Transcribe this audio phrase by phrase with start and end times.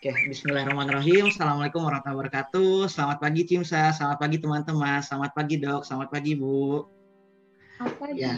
[0.00, 1.28] Oke, Bismillahirrahmanirrahim.
[1.28, 2.88] Assalamualaikum warahmatullahi wabarakatuh.
[2.88, 6.88] Selamat pagi Cimsa, selamat pagi teman-teman, selamat pagi dok, selamat pagi Bu.
[7.76, 8.16] Selamat pagi.
[8.16, 8.32] Ya.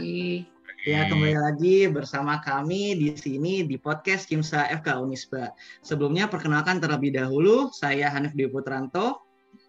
[0.82, 5.54] Ya, kembali lagi bersama kami di sini di podcast Cimsa FK Unisba.
[5.86, 9.22] Sebelumnya perkenalkan terlebih dahulu, saya Hanif Dwi Putranto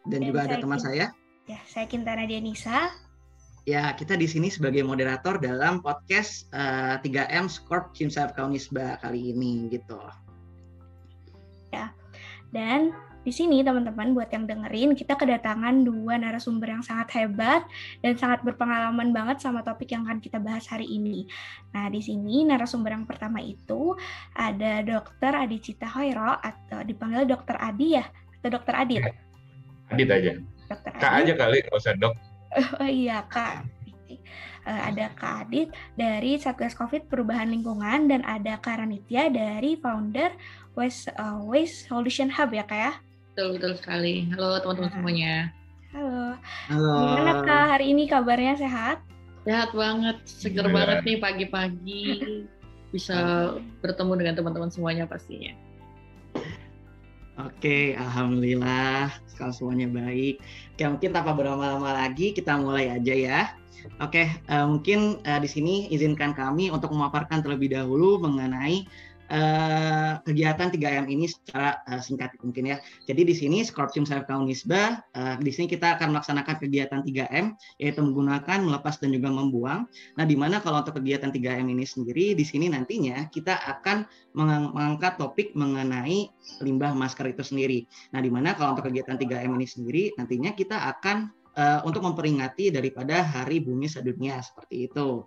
[0.09, 1.13] dan, dan juga ada teman saya.
[1.45, 2.89] Ya, saya Kintana Dianisa.
[3.69, 8.97] Ya, kita di sini sebagai moderator dalam podcast uh, eh, 3M Scorp Cimsa FK Unisba
[8.97, 10.22] kali ini gitu
[11.73, 11.85] ya.
[12.53, 17.63] Dan di sini teman-teman buat yang dengerin kita kedatangan dua narasumber yang sangat hebat
[18.03, 21.23] dan sangat berpengalaman banget sama topik yang akan kita bahas hari ini.
[21.71, 23.95] Nah, di sini narasumber yang pertama itu
[24.35, 25.33] ada Dr.
[25.63, 27.55] Cita Hoiro atau dipanggil Dr.
[27.57, 28.05] Adi ya
[28.43, 28.75] atau Dr.
[28.75, 29.03] Adit?
[29.87, 30.33] Adit aja.
[30.67, 30.91] Dr.
[30.99, 31.31] Kak Adit.
[31.31, 32.13] aja kali, nggak usah dok.
[32.83, 33.65] Oh iya, Kak.
[34.63, 40.31] Uh, ada Kak Adit dari Satgas Covid Perubahan Lingkungan dan ada Kak Ranitya dari founder
[40.73, 42.91] Waste uh, Waste Solution Hub ya kak ya?
[43.33, 44.29] Betul betul sekali.
[44.31, 44.95] Halo teman-teman nah.
[44.95, 45.33] semuanya.
[45.91, 46.23] Halo.
[46.71, 46.95] Halo.
[46.95, 49.03] Gimana kak hari ini kabarnya sehat?
[49.43, 50.73] Sehat banget, seger yeah.
[50.73, 52.05] banget nih pagi-pagi
[52.95, 53.17] bisa
[53.83, 55.51] bertemu dengan teman-teman semuanya pastinya.
[57.41, 60.37] Oke, alhamdulillah kalau semuanya baik.
[60.77, 63.41] Oke, mungkin tanpa berlama-lama lagi kita mulai aja ya.
[63.99, 68.87] Oke, uh, mungkin uh, di sini izinkan kami untuk memaparkan terlebih dahulu mengenai
[69.33, 72.77] uh, kegiatan 3M ini secara uh, singkat mungkin ya.
[73.09, 77.99] Jadi di sini Scorpium Self Kaunisba, uh, di sini kita akan melaksanakan kegiatan 3M yaitu
[78.03, 79.87] menggunakan, melepas dan juga membuang.
[80.19, 85.17] Nah, di mana kalau untuk kegiatan 3M ini sendiri di sini nantinya kita akan mengangkat
[85.17, 86.29] topik mengenai
[86.61, 87.85] limbah masker itu sendiri.
[88.11, 92.73] Nah, di mana kalau untuk kegiatan 3M ini sendiri nantinya kita akan uh, untuk memperingati
[92.73, 95.25] daripada Hari Bumi Sedunia seperti itu.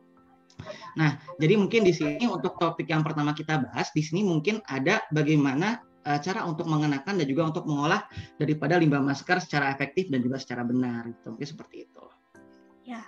[0.96, 5.04] Nah, jadi mungkin di sini untuk topik yang pertama kita bahas, di sini mungkin ada
[5.12, 8.08] bagaimana uh, cara untuk mengenakan dan juga untuk mengolah
[8.40, 11.12] daripada limbah masker secara efektif dan juga secara benar.
[11.12, 11.26] Gitu.
[11.28, 12.04] Mungkin seperti itu.
[12.86, 13.02] Ya,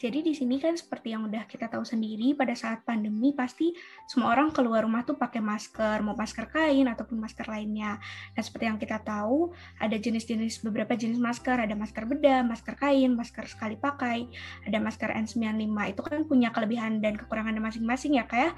[0.00, 3.76] jadi di sini kan seperti yang udah kita tahu sendiri pada saat pandemi pasti
[4.08, 8.00] semua orang keluar rumah tuh pakai masker, mau masker kain ataupun masker lainnya.
[8.32, 13.12] Dan seperti yang kita tahu ada jenis-jenis beberapa jenis masker, ada masker bedah, masker kain,
[13.12, 14.24] masker sekali pakai,
[14.64, 15.92] ada masker N95.
[15.92, 18.40] Itu kan punya kelebihan dan kekurangan masing-masing ya kayak.
[18.40, 18.50] Ya.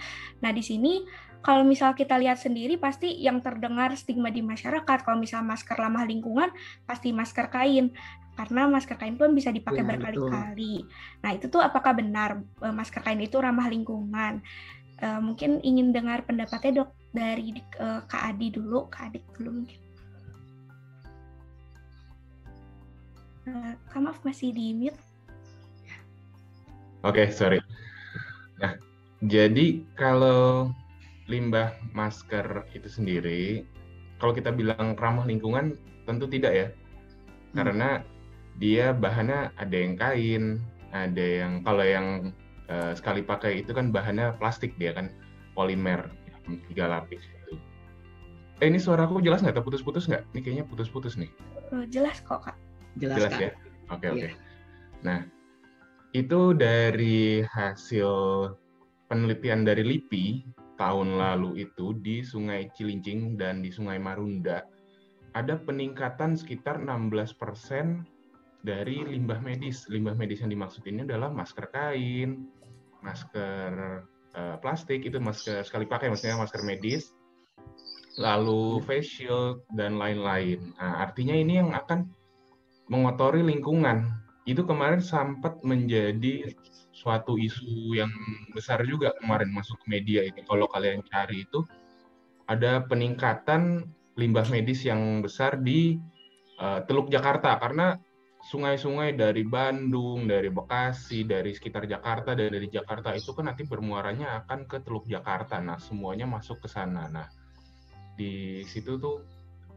[0.46, 1.02] Nah, di sini
[1.42, 6.06] kalau misal kita lihat sendiri pasti yang terdengar stigma di masyarakat kalau misal masker ramah
[6.06, 6.54] lingkungan
[6.86, 7.90] pasti masker kain
[8.32, 10.88] karena masker kain pun bisa dipakai ya, berkali-kali.
[11.20, 14.40] Nah itu tuh apakah benar e, masker kain itu ramah lingkungan?
[15.02, 19.80] Uh, mungkin ingin dengar pendapatnya dok dari uh, Kak Adi dulu, Kak Adi dulu mungkin.
[23.50, 24.94] Uh, Kak maaf masih di mute.
[27.02, 27.58] Oke, okay, sorry.
[28.62, 28.78] Nah,
[29.26, 30.70] jadi kalau
[31.26, 33.66] limbah masker itu sendiri,
[34.22, 35.74] kalau kita bilang ramah lingkungan,
[36.06, 36.66] tentu tidak ya.
[36.70, 37.54] Hmm.
[37.58, 37.88] Karena
[38.60, 40.44] dia bahannya ada yang kain,
[40.92, 42.06] ada yang kalau yang
[42.68, 45.08] uh, sekali pakai itu kan bahannya plastik dia kan
[45.56, 46.08] polimer
[46.68, 47.54] tiga lapis itu.
[48.60, 49.62] Eh ini suaraku jelas nggak?
[49.62, 50.22] Putus-putus nggak?
[50.34, 51.30] Ini kayaknya putus-putus nih.
[51.72, 52.56] Oh, jelas kok kak.
[53.00, 53.50] Jelas, jelas ya.
[53.90, 54.18] Oke okay, oke.
[54.18, 54.30] Okay.
[54.30, 54.30] Iya.
[55.02, 55.20] Nah
[56.12, 58.10] itu dari hasil
[59.08, 60.26] penelitian dari LIPI
[60.76, 64.64] tahun lalu itu di Sungai Cilincing dan di Sungai Marunda
[65.32, 68.04] ada peningkatan sekitar 16 persen
[68.62, 69.84] dari limbah medis.
[69.90, 72.46] Limbah medis yang dimaksud ini adalah masker kain,
[73.02, 73.70] masker
[74.38, 77.12] uh, plastik itu masker sekali pakai maksudnya masker medis,
[78.16, 80.72] lalu face shield dan lain-lain.
[80.78, 82.08] Nah, artinya ini yang akan
[82.88, 84.22] mengotori lingkungan.
[84.42, 86.50] Itu kemarin sempat menjadi
[86.90, 88.10] suatu isu yang
[88.50, 90.42] besar juga kemarin masuk ke media ini.
[90.42, 91.62] Kalau kalian cari itu
[92.50, 93.86] ada peningkatan
[94.18, 95.96] limbah medis yang besar di
[96.58, 97.96] uh, Teluk Jakarta karena
[98.42, 104.42] sungai-sungai dari Bandung, dari Bekasi, dari sekitar Jakarta dan dari Jakarta itu kan nanti bermuaranya
[104.42, 105.62] akan ke Teluk Jakarta.
[105.62, 107.06] Nah, semuanya masuk ke sana.
[107.06, 107.30] Nah,
[108.18, 109.22] di situ tuh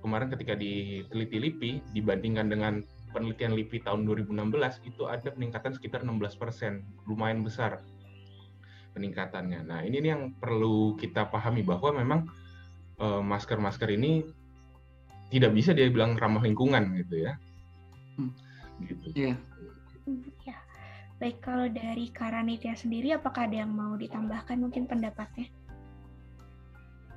[0.02, 2.74] kemarin ketika diteliti LIPI dibandingkan dengan
[3.14, 7.86] penelitian LIPI tahun 2016 itu ada peningkatan sekitar 16 persen, lumayan besar
[8.98, 9.62] peningkatannya.
[9.62, 12.26] Nah, ini yang perlu kita pahami bahwa memang
[12.98, 14.26] eh, masker-masker ini
[15.30, 17.38] tidak bisa dia bilang ramah lingkungan gitu ya.
[18.18, 18.45] Hmm
[18.84, 19.06] gitu.
[19.16, 19.36] Iya.
[20.44, 20.58] Ya.
[21.16, 25.48] Baik kalau dari Karanitya sendiri apakah ada yang mau ditambahkan mungkin pendapatnya?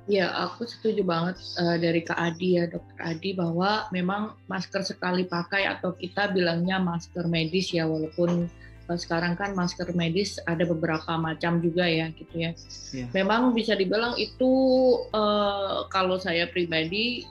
[0.09, 5.29] Ya, aku setuju banget uh, dari Kak Adi ya, Dokter Adi bahwa memang masker sekali
[5.29, 8.49] pakai atau kita bilangnya masker medis ya, walaupun
[8.89, 12.57] uh, sekarang kan masker medis ada beberapa macam juga ya, gitu ya.
[12.89, 13.13] Yeah.
[13.13, 14.49] Memang bisa dibilang itu
[15.13, 17.29] uh, kalau saya pribadi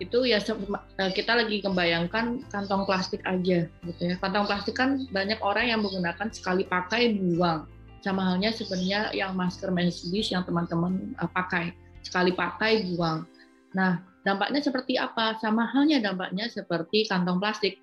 [0.00, 4.16] itu ya eh, kita lagi membayangkan kantong plastik aja gitu ya.
[4.16, 7.68] Kantong plastik kan banyak orang yang menggunakan sekali pakai buang.
[8.00, 10.00] Sama halnya sebenarnya yang masker medis
[10.32, 13.28] yang teman-teman uh, pakai sekali pakai buang.
[13.76, 15.36] Nah, dampaknya seperti apa?
[15.36, 17.76] Sama halnya dampaknya seperti kantong plastik.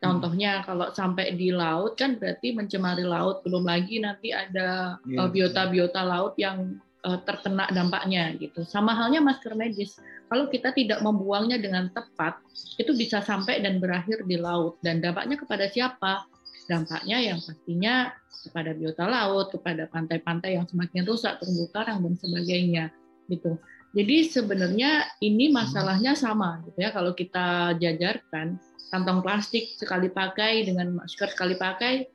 [0.00, 3.44] Contohnya kalau sampai di laut kan berarti mencemari laut.
[3.44, 8.64] Belum lagi nanti ada iya, biota-biota laut yang uh, terkena dampaknya gitu.
[8.64, 10.00] Sama halnya masker medis.
[10.34, 12.42] Kalau kita tidak membuangnya dengan tepat,
[12.74, 16.26] itu bisa sampai dan berakhir di laut dan dampaknya kepada siapa?
[16.66, 18.10] Dampaknya yang pastinya
[18.42, 22.90] kepada biota laut, kepada pantai-pantai yang semakin rusak, terumbu karang dan sebagainya
[23.30, 23.62] gitu.
[23.94, 28.58] Jadi sebenarnya ini masalahnya sama gitu ya kalau kita jajarkan
[28.90, 32.10] kantong plastik sekali pakai dengan masker sekali pakai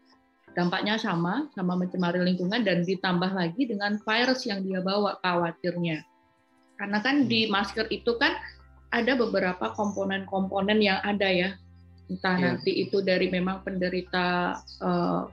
[0.60, 6.04] dampaknya sama, sama mencemari lingkungan dan ditambah lagi dengan virus yang dia bawa khawatirnya.
[6.80, 7.52] Karena kan di hmm.
[7.52, 8.40] masker itu kan
[8.90, 11.50] ada beberapa komponen-komponen yang ada ya,
[12.08, 12.46] entah yeah.
[12.56, 15.28] nanti itu dari memang penderita uh,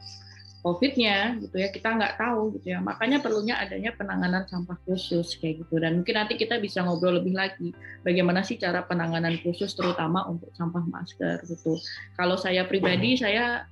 [0.67, 2.83] COVID-nya gitu ya kita nggak tahu gitu ya.
[2.83, 5.79] Makanya perlunya adanya penanganan sampah khusus kayak gitu.
[5.79, 7.71] Dan mungkin nanti kita bisa ngobrol lebih lagi
[8.03, 11.79] bagaimana sih cara penanganan khusus terutama untuk sampah masker gitu.
[12.19, 13.71] Kalau saya pribadi saya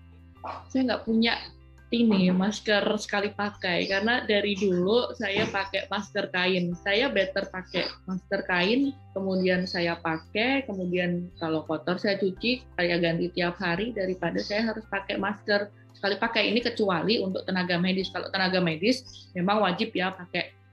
[0.71, 1.35] saya nggak punya
[1.95, 6.75] ini masker sekali pakai karena dari dulu saya pakai masker kain.
[6.83, 13.31] Saya better pakai masker kain, kemudian saya pakai, kemudian kalau kotor saya cuci, saya ganti
[13.31, 18.11] tiap hari daripada saya harus pakai masker sekali pakai ini kecuali untuk tenaga medis.
[18.11, 20.64] Kalau tenaga medis memang wajib ya pakai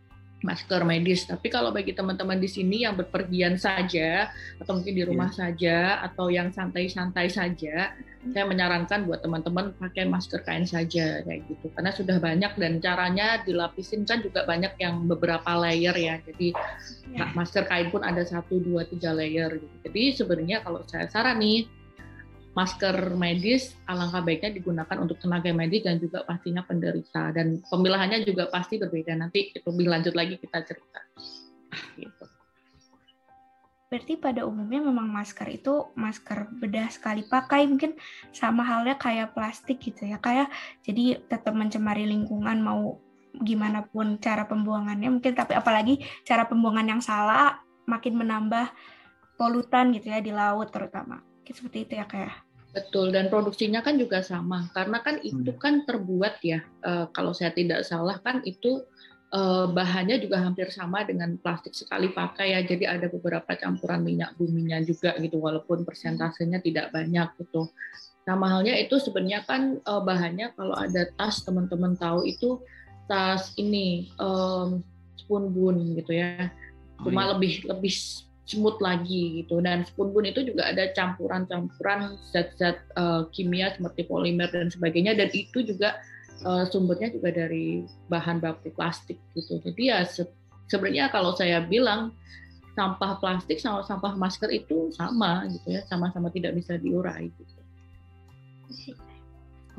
[0.41, 1.25] masker medis.
[1.29, 5.37] Tapi kalau bagi teman-teman di sini yang berpergian saja atau mungkin di rumah yeah.
[5.37, 11.73] saja atau yang santai-santai saja, saya menyarankan buat teman-teman pakai masker kain saja kayak gitu.
[11.73, 16.15] Karena sudah banyak dan caranya dilapisin kan juga banyak yang beberapa layer ya.
[16.21, 16.53] Jadi
[17.13, 17.29] yeah.
[17.33, 19.57] masker kain pun ada satu, dua, tiga layer.
[19.57, 19.75] Gitu.
[19.89, 21.80] Jadi sebenarnya kalau saya saran nih
[22.51, 27.31] masker medis alangkah baiknya digunakan untuk tenaga medis dan juga pastinya penderita.
[27.31, 29.15] Dan pemilahannya juga pasti berbeda.
[29.15, 31.01] Nanti lebih lanjut lagi kita cerita.
[31.95, 32.25] Gitu.
[33.91, 37.99] Berarti pada umumnya memang masker itu masker bedah sekali pakai mungkin
[38.31, 40.47] sama halnya kayak plastik gitu ya kayak
[40.79, 43.03] jadi tetap mencemari lingkungan mau
[43.43, 48.71] gimana pun cara pembuangannya mungkin tapi apalagi cara pembuangan yang salah makin menambah
[49.35, 51.19] polutan gitu ya di laut terutama
[51.53, 52.31] seperti itu ya kayak.
[52.31, 52.33] Ya?
[52.71, 55.59] Betul dan produksinya kan juga sama karena kan itu hmm.
[55.59, 58.79] kan terbuat ya uh, kalau saya tidak salah kan itu
[59.35, 64.39] uh, bahannya juga hampir sama dengan plastik sekali pakai ya jadi ada beberapa campuran minyak
[64.39, 67.67] buminya juga gitu walaupun persentasenya tidak banyak gitu.
[68.23, 72.63] Sama halnya itu sebenarnya kan uh, bahannya kalau ada tas teman-teman tahu itu
[73.11, 74.79] tas ini um,
[75.31, 76.47] spoon bun gitu ya
[77.01, 77.31] cuma oh, iya.
[77.35, 77.95] lebih lebih
[78.51, 79.63] smooth lagi gitu.
[79.63, 85.15] Dan spoon itu juga ada campuran-campuran zat-zat uh, kimia seperti polimer dan sebagainya.
[85.15, 85.97] Dan itu juga
[86.43, 89.63] uh, sumbernya juga dari bahan baku plastik gitu.
[89.63, 90.27] Jadi ya se
[90.67, 92.11] sebenarnya kalau saya bilang
[92.75, 95.81] sampah plastik sama sampah masker itu sama gitu ya.
[95.87, 97.55] Sama-sama tidak bisa diurai gitu.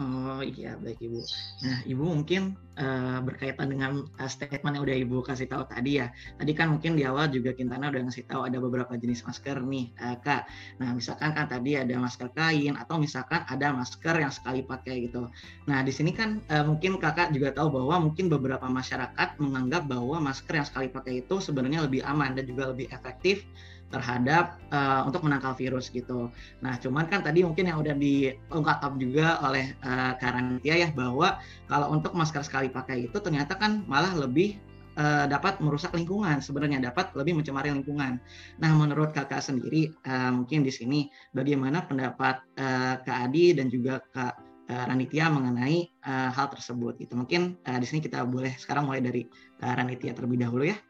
[0.01, 1.21] Oh iya baik ibu.
[1.69, 6.09] Nah ibu mungkin uh, berkaitan dengan uh, statement yang udah ibu kasih tahu tadi ya.
[6.41, 9.93] Tadi kan mungkin di awal juga Kintana udah ngasih tahu ada beberapa jenis masker nih
[10.01, 10.49] uh, kak.
[10.81, 15.29] Nah misalkan kan tadi ada masker kain atau misalkan ada masker yang sekali pakai gitu.
[15.69, 20.25] Nah di sini kan uh, mungkin kakak juga tahu bahwa mungkin beberapa masyarakat menganggap bahwa
[20.25, 23.45] masker yang sekali pakai itu sebenarnya lebih aman dan juga lebih efektif
[23.93, 26.33] terhadap uh, untuk menangkal virus gitu.
[26.65, 31.37] Nah, cuman kan tadi mungkin yang udah diungkap juga oleh uh, Karantia ya bahwa
[31.69, 34.57] kalau untuk masker sekali pakai itu ternyata kan malah lebih
[34.97, 38.17] uh, dapat merusak lingkungan sebenarnya dapat lebih mencemari lingkungan.
[38.59, 44.01] Nah, menurut kakak sendiri uh, mungkin di sini bagaimana pendapat uh, Kak Adi dan juga
[44.17, 47.13] Kak Ranitia mengenai uh, hal tersebut gitu.
[47.13, 49.29] Mungkin uh, di sini kita boleh sekarang mulai dari
[49.61, 50.81] uh, Ranitia terlebih dahulu ya.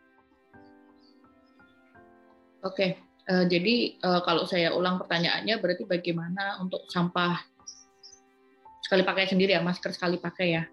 [2.63, 2.95] Oke,
[3.27, 7.43] uh, jadi uh, kalau saya ulang pertanyaannya berarti bagaimana untuk sampah
[8.83, 10.65] sekali pakai sendiri ya, masker sekali pakai ya?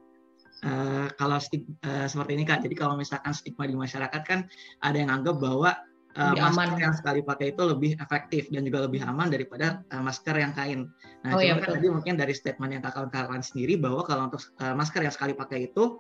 [0.60, 4.46] Uh, kalau uh, seperti ini kak, jadi kalau misalkan stigma di masyarakat kan
[4.84, 5.72] ada yang anggap bahwa
[6.20, 6.84] uh, masker aman.
[6.84, 10.90] yang sekali pakai itu lebih efektif dan juga lebih aman daripada uh, masker yang kain.
[11.24, 14.44] Nah, oh, iya, kan tadi mungkin dari statement yang kakak kawan sendiri bahwa kalau untuk
[14.60, 15.98] uh, masker yang sekali pakai itu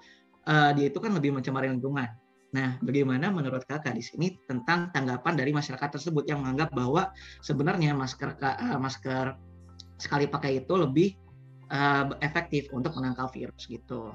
[0.50, 2.10] uh, dia itu kan lebih mencemari lingkungan.
[2.50, 7.13] Nah, bagaimana menurut kakak di sini tentang tanggapan dari masyarakat tersebut yang menganggap bahwa
[7.46, 9.38] sebenarnya masker uh, masker
[10.01, 11.13] sekali pakai itu lebih
[11.70, 14.10] uh, efektif untuk menangkal virus gitu,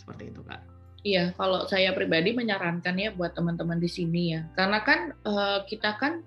[0.00, 0.64] seperti itu kak.
[1.04, 6.00] Iya, kalau saya pribadi menyarankan ya buat teman-teman di sini ya, karena kan uh, kita
[6.00, 6.24] kan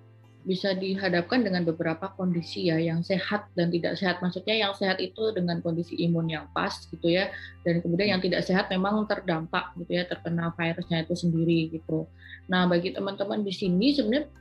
[0.48, 4.24] bisa dihadapkan dengan beberapa kondisi ya yang sehat dan tidak sehat.
[4.24, 7.28] Maksudnya yang sehat itu dengan kondisi imun yang pas gitu ya,
[7.68, 12.08] dan kemudian yang tidak sehat memang terdampak gitu ya terkena virusnya itu sendiri gitu.
[12.48, 14.32] Nah bagi teman-teman di sini sebenarnya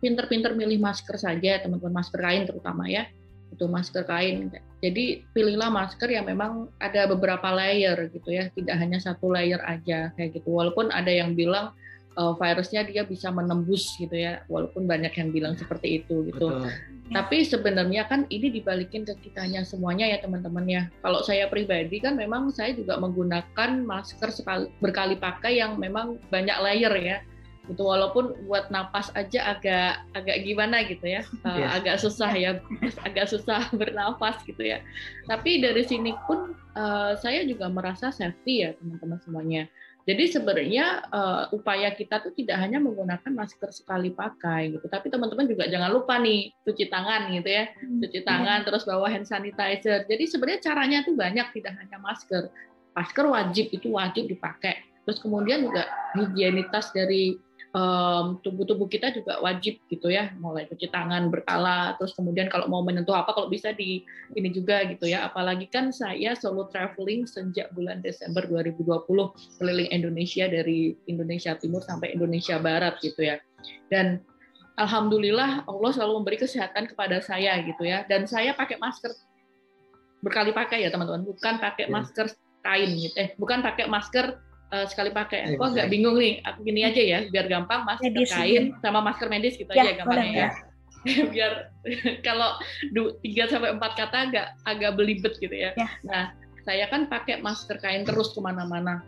[0.00, 3.04] pinter-pinter milih masker saja teman-teman masker kain terutama ya
[3.52, 4.48] itu masker kain.
[4.80, 10.08] Jadi pilihlah masker yang memang ada beberapa layer gitu ya, tidak hanya satu layer aja
[10.16, 10.48] kayak gitu.
[10.48, 11.76] Walaupun ada yang bilang
[12.16, 16.48] uh, virusnya dia bisa menembus gitu ya walaupun banyak yang bilang seperti itu gitu.
[16.52, 16.70] Betul.
[17.12, 20.82] tapi sebenarnya kan ini dibalikin ke kitanya semuanya ya teman-teman ya.
[21.04, 26.56] Kalau saya pribadi kan memang saya juga menggunakan masker sekali berkali pakai yang memang banyak
[26.64, 27.18] layer ya.
[27.68, 31.20] Gitu walaupun buat napas aja agak agak gimana gitu ya.
[31.44, 31.70] Uh, yeah.
[31.76, 32.50] agak susah ya
[33.06, 34.80] agak susah bernapas gitu ya.
[35.28, 39.68] Tapi dari sini pun uh, saya juga merasa safety ya teman-teman semuanya
[40.02, 45.46] jadi sebenarnya uh, upaya kita tuh tidak hanya menggunakan masker sekali pakai gitu, tapi teman-teman
[45.46, 48.26] juga jangan lupa nih cuci tangan gitu ya, hmm, cuci iya.
[48.26, 50.02] tangan terus bawa hand sanitizer.
[50.10, 52.50] Jadi sebenarnya caranya tuh banyak, tidak hanya masker.
[52.98, 54.82] Masker wajib itu wajib dipakai.
[55.06, 55.86] Terus kemudian juga
[56.18, 57.38] higienitas dari
[57.72, 62.84] um, tubuh-tubuh kita juga wajib gitu ya, mulai cuci tangan berkala, terus kemudian kalau mau
[62.84, 64.04] menyentuh apa kalau bisa di
[64.36, 65.26] ini juga gitu ya.
[65.28, 69.08] Apalagi kan saya solo traveling sejak bulan Desember 2020
[69.60, 73.40] keliling Indonesia dari Indonesia Timur sampai Indonesia Barat gitu ya.
[73.88, 74.20] Dan
[74.76, 78.04] alhamdulillah Allah selalu memberi kesehatan kepada saya gitu ya.
[78.04, 79.12] Dan saya pakai masker
[80.22, 81.92] berkali pakai ya teman-teman, bukan pakai iya.
[81.92, 82.26] masker
[82.62, 83.16] kain gitu.
[83.18, 84.38] Eh, bukan pakai masker
[84.72, 85.54] uh, sekali pakai.
[85.54, 89.28] Aku agak bingung nih, aku gini aja ya, biar gampang masker medis, kain sama masker
[89.28, 90.50] medis gitu ya, aja gampangnya ya.
[91.34, 91.52] biar
[92.26, 92.62] kalau
[93.26, 95.76] tiga sampai empat kata agak agak belibet gitu ya.
[95.76, 95.88] ya.
[96.08, 96.24] Nah,
[96.64, 99.04] saya kan pakai masker kain terus ke mana-mana,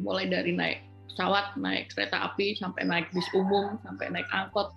[0.00, 4.72] mulai dari naik pesawat, naik kereta api, sampai naik bis umum, sampai naik angkot.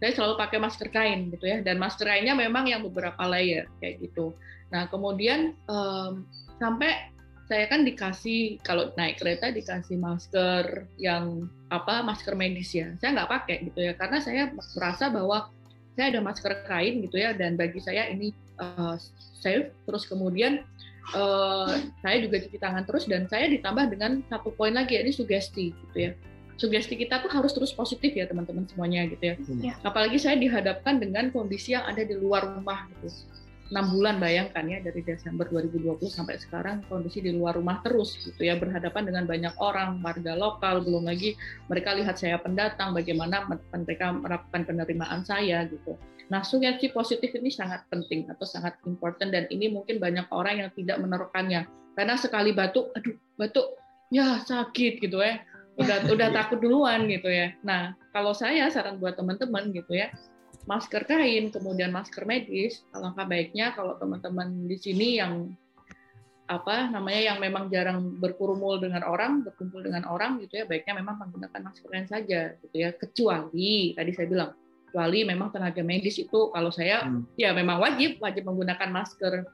[0.00, 4.00] Saya selalu pakai masker kain gitu ya, dan masker kainnya memang yang beberapa layer kayak
[4.00, 4.32] gitu.
[4.72, 6.24] Nah, kemudian um,
[6.56, 7.12] sampai
[7.50, 12.94] saya kan dikasih kalau naik kereta dikasih masker yang apa masker medis ya.
[13.02, 15.50] Saya nggak pakai gitu ya karena saya merasa bahwa
[15.98, 18.30] saya ada masker kain gitu ya dan bagi saya ini
[18.62, 18.94] uh,
[19.42, 19.74] safe.
[19.82, 20.62] Terus kemudian
[21.10, 21.74] uh,
[22.06, 25.98] saya juga cuci tangan terus dan saya ditambah dengan satu poin lagi ini sugesti gitu
[25.98, 26.14] ya.
[26.54, 29.34] Sugesti kita tuh harus terus positif ya teman-teman semuanya gitu ya.
[29.58, 29.74] ya.
[29.82, 33.10] Apalagi saya dihadapkan dengan kondisi yang ada di luar rumah gitu
[33.70, 38.42] enam bulan bayangkan ya dari Desember 2020 sampai sekarang kondisi di luar rumah terus gitu
[38.42, 41.38] ya berhadapan dengan banyak orang warga lokal belum lagi
[41.70, 45.94] mereka lihat saya pendatang bagaimana mereka melakukan penerimaan saya gitu.
[46.34, 50.70] Nah sugesti positif ini sangat penting atau sangat important dan ini mungkin banyak orang yang
[50.74, 53.78] tidak menerapkannya karena sekali batuk, aduh batuk
[54.10, 55.38] ya sakit gitu ya
[55.78, 57.54] udah udah takut duluan gitu ya.
[57.62, 60.10] Nah kalau saya saran buat teman-teman gitu ya
[60.70, 65.50] masker kain, kemudian masker medis, alangkah baiknya kalau teman-teman di sini yang
[66.46, 71.18] apa namanya yang memang jarang berkurumul dengan orang, berkumpul dengan orang gitu ya, baiknya memang
[71.26, 72.94] menggunakan masker kain saja gitu ya.
[72.94, 74.50] Kecuali tadi saya bilang,
[74.90, 77.38] kecuali memang tenaga medis itu kalau saya hmm.
[77.38, 79.46] ya memang wajib wajib menggunakan masker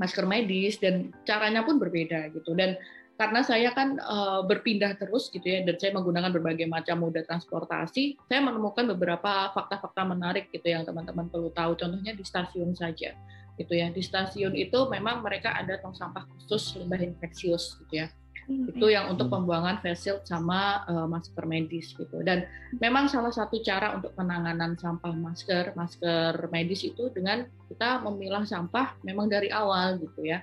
[0.00, 2.80] masker medis dan caranya pun berbeda gitu dan
[3.20, 8.16] karena saya kan uh, berpindah terus gitu ya dan saya menggunakan berbagai macam moda transportasi,
[8.24, 11.76] saya menemukan beberapa fakta-fakta menarik gitu yang teman-teman perlu tahu.
[11.76, 13.12] Contohnya di stasiun saja
[13.60, 13.92] gitu ya.
[13.92, 18.08] Di stasiun itu memang mereka ada tong sampah khusus limbah infeksius gitu ya.
[18.48, 22.24] Hmm, itu yang untuk pembuangan face shield sama uh, masker medis gitu.
[22.24, 22.48] Dan
[22.80, 28.96] memang salah satu cara untuk penanganan sampah masker, masker medis itu dengan kita memilah sampah
[29.04, 30.40] memang dari awal gitu ya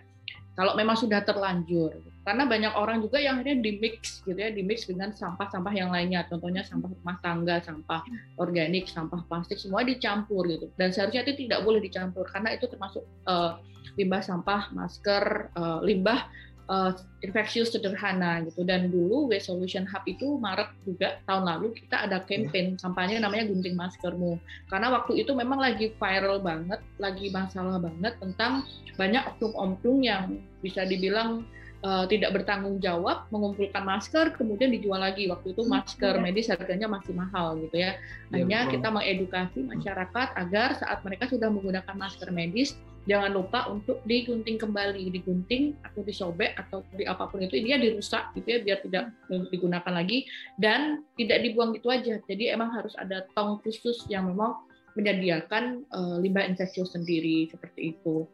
[0.57, 4.59] kalau memang sudah terlanjur karena banyak orang juga yang akhirnya di mix gitu ya di
[4.59, 6.27] mix dengan sampah-sampah yang lainnya.
[6.27, 8.03] Contohnya sampah rumah tangga sampah
[8.35, 10.67] organik sampah plastik semua dicampur gitu.
[10.75, 13.63] Dan seharusnya itu tidak boleh dicampur karena itu termasuk uh,
[13.95, 16.27] limbah sampah masker uh, limbah
[16.67, 16.91] uh,
[17.23, 18.67] infeksius sederhana gitu.
[18.67, 23.47] Dan dulu Waste Solution Hub itu Maret juga tahun lalu kita ada campaign kampanye namanya
[23.47, 24.35] gunting maskermu.
[24.67, 28.67] Karena waktu itu memang lagi viral banget lagi masalah banget tentang
[28.99, 31.47] banyak oknum-oknum yang bisa dibilang
[31.83, 35.29] uh, tidak bertanggung jawab mengumpulkan masker kemudian dijual lagi.
[35.29, 36.23] Waktu itu masker iya.
[36.23, 37.97] medis harganya masih mahal gitu ya.
[38.31, 43.71] Iya, hanya ya, kita mengedukasi masyarakat agar saat mereka sudah menggunakan masker medis jangan lupa
[43.71, 48.59] untuk digunting kembali digunting atau disobek atau di apa pun itu dia dirusak gitu ya
[48.59, 49.03] biar tidak
[49.51, 50.27] digunakan lagi.
[50.59, 52.19] Dan tidak dibuang gitu aja.
[52.23, 54.59] Jadi emang harus ada tong khusus yang memang
[54.97, 58.25] menyediakan uh, limbah infeksius sendiri seperti itu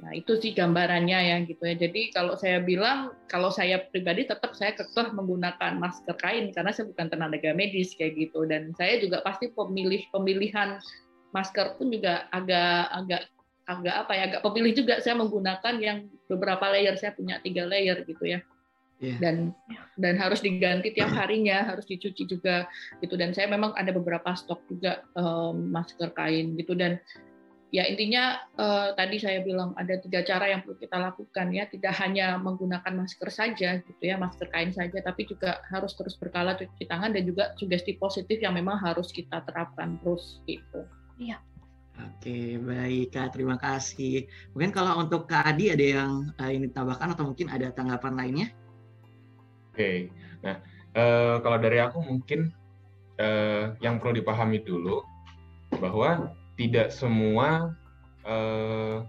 [0.00, 1.76] Nah, itu sih gambarannya ya gitu ya.
[1.76, 6.88] Jadi kalau saya bilang, kalau saya pribadi tetap saya kekeh menggunakan masker kain karena saya
[6.88, 8.48] bukan tenaga medis kayak gitu.
[8.48, 10.80] Dan saya juga pasti pemilih pemilihan
[11.36, 13.22] masker pun juga agak agak
[13.70, 18.02] agak apa ya agak pemilih juga saya menggunakan yang beberapa layer saya punya tiga layer
[18.08, 18.40] gitu ya.
[19.00, 19.16] Yeah.
[19.16, 19.36] dan
[19.96, 22.68] dan harus diganti tiap harinya harus dicuci juga
[23.00, 27.00] gitu dan saya memang ada beberapa stok juga um, masker kain gitu dan
[27.70, 31.94] ya intinya uh, tadi saya bilang ada tiga cara yang perlu kita lakukan ya tidak
[32.02, 36.90] hanya menggunakan masker saja gitu ya masker kain saja tapi juga harus terus berkala cuci
[36.90, 40.82] tangan dan juga sugesti positif yang memang harus kita terapkan terus gitu.
[41.22, 41.38] Iya.
[42.00, 44.24] Oke, baik Kak, terima kasih.
[44.56, 48.48] Mungkin kalau untuk Kak Adi ada yang uh, ini tambahkan atau mungkin ada tanggapan lainnya?
[49.70, 50.08] Oke,
[50.40, 50.58] nah
[50.96, 52.50] uh, kalau dari aku mungkin
[53.20, 55.04] uh, yang perlu dipahami dulu
[55.76, 57.72] bahwa tidak semua
[58.28, 59.00] uh,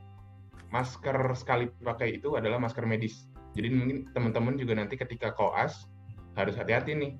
[0.71, 3.27] masker sekali pakai itu adalah masker medis.
[3.51, 5.91] Jadi mungkin teman-teman juga nanti ketika koas
[6.39, 7.11] harus hati-hati nih,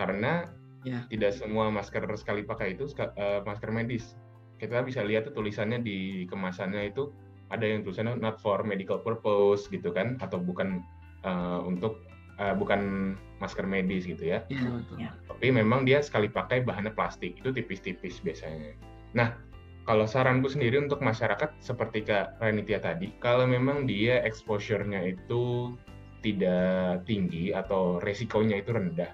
[0.00, 0.48] karena
[0.88, 1.04] ya.
[1.12, 4.16] tidak semua masker sekali pakai itu uh, masker medis.
[4.56, 7.12] Kita bisa lihat tuh tulisannya di kemasannya itu
[7.52, 10.80] ada yang tulisannya not for medical purpose gitu kan, atau bukan
[11.28, 12.00] uh, untuk
[12.40, 14.40] uh, bukan masker medis gitu ya.
[14.48, 14.96] ya betul.
[15.28, 18.72] Tapi memang dia sekali pakai bahannya plastik itu tipis-tipis biasanya.
[19.12, 19.36] Nah
[19.88, 25.72] kalau saranku sendiri untuk masyarakat seperti Kak Ranitia tadi, kalau memang dia exposure-nya itu
[26.20, 29.08] tidak tinggi atau resikonya itu rendah,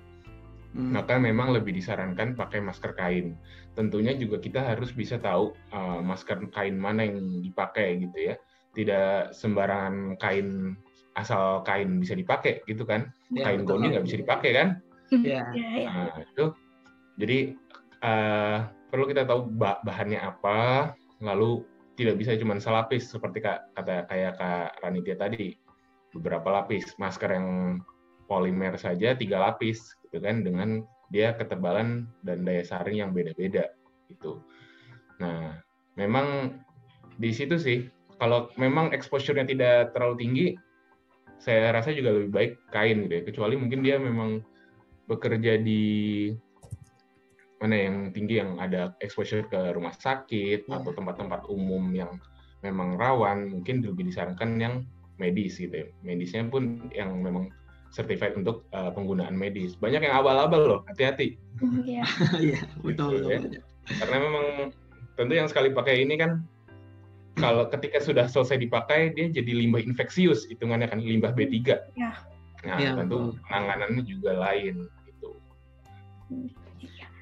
[0.74, 0.98] hmm.
[0.98, 3.38] maka memang lebih disarankan pakai masker kain.
[3.78, 8.36] Tentunya juga kita harus bisa tahu uh, masker kain mana yang dipakai gitu ya.
[8.74, 10.74] Tidak sembarangan kain
[11.14, 13.14] asal kain bisa dipakai gitu kan.
[13.30, 14.68] Ya, kain goni nggak bisa dipakai kan?
[15.14, 15.46] Iya.
[15.54, 15.86] Ya.
[15.86, 16.44] Nah, itu
[17.14, 17.38] jadi
[18.02, 18.58] uh,
[18.94, 21.66] perlu kita tahu bahannya apa, lalu
[21.98, 25.58] tidak bisa cuma selapis seperti kata kayak Kak Ranitia tadi,
[26.14, 26.94] beberapa lapis.
[27.02, 27.82] Masker yang
[28.30, 33.74] polimer saja tiga lapis, gitu kan, dengan dia ketebalan dan daya saring yang beda-beda,
[34.06, 34.38] gitu.
[35.18, 35.58] Nah,
[35.98, 36.58] memang
[37.18, 37.90] di situ sih,
[38.22, 40.46] kalau memang exposure-nya tidak terlalu tinggi,
[41.42, 43.22] saya rasa juga lebih baik kain gitu ya.
[43.26, 44.38] Kecuali mungkin dia memang
[45.10, 45.82] bekerja di
[47.64, 50.76] mana yang tinggi yang ada exposure ke rumah sakit yeah.
[50.76, 52.20] atau tempat-tempat umum yang
[52.60, 54.74] memang rawan mungkin lebih disarankan yang
[55.16, 57.48] medis gitu ya medisnya pun yang memang
[57.88, 61.40] certified untuk uh, penggunaan medis banyak yang abal-abal loh hati-hati
[61.88, 62.04] iya
[62.52, 62.60] yeah.
[62.84, 63.62] betul, gitu, betul, ya.
[64.04, 64.46] karena memang
[65.16, 66.44] tentu yang sekali pakai ini kan
[67.40, 71.56] kalau ketika sudah selesai dipakai dia jadi limbah infeksius hitungannya kan limbah B3
[71.96, 72.12] ya.
[72.66, 75.30] nah ya, tentu penanganannya juga lain gitu
[76.28, 76.63] hmm.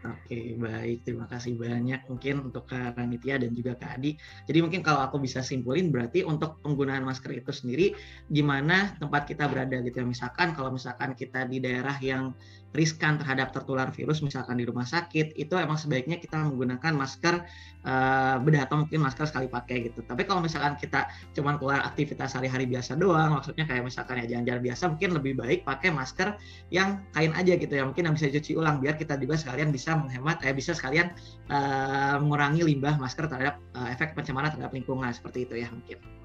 [0.02, 1.06] Oke, baik.
[1.06, 4.18] Terima kasih banyak mungkin untuk Kak Ranitia dan juga Kak Adi.
[4.50, 7.94] Jadi mungkin kalau aku bisa simpulin berarti untuk penggunaan masker itu sendiri
[8.26, 10.06] gimana tempat kita berada gitu ya.
[10.06, 12.34] Misalkan kalau misalkan kita di daerah yang
[12.72, 17.44] riskan terhadap tertular virus misalkan di rumah sakit itu emang sebaiknya kita menggunakan masker
[17.84, 20.00] uh, bedah atau mungkin masker sekali pakai gitu.
[20.04, 24.62] Tapi kalau misalkan kita cuma keluar aktivitas sehari-hari biasa doang, maksudnya kayak misalkan ya jalan-jalan
[24.72, 26.36] biasa mungkin lebih baik pakai masker
[26.72, 27.84] yang kain aja gitu ya.
[27.84, 31.12] Mungkin yang bisa cuci ulang biar kita juga sekalian bisa menghemat eh bisa sekalian
[31.52, 36.21] uh, mengurangi limbah masker terhadap uh, efek pencemaran terhadap lingkungan seperti itu ya mungkin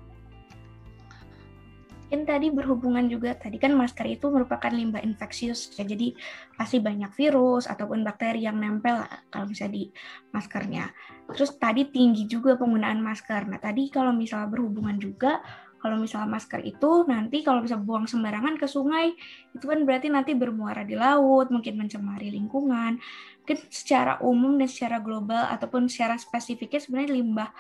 [2.07, 6.15] mungkin tadi berhubungan juga tadi kan masker itu merupakan limbah infeksius ya jadi
[6.55, 9.91] pasti banyak virus ataupun bakteri yang nempel kalau bisa di
[10.31, 10.87] maskernya.
[11.35, 13.51] Terus tadi tinggi juga penggunaan masker.
[13.51, 15.43] Nah tadi kalau misalnya berhubungan juga
[15.83, 19.11] kalau misalnya masker itu nanti kalau bisa buang sembarangan ke sungai
[19.51, 23.03] itu kan berarti nanti bermuara di laut mungkin mencemari lingkungan.
[23.43, 27.51] Mungkin secara umum dan secara global ataupun secara spesifiknya sebenarnya limbah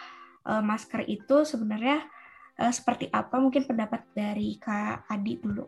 [0.47, 2.07] uh, masker itu sebenarnya
[2.61, 5.65] uh, seperti apa mungkin pendapat dari Kak Adi dulu?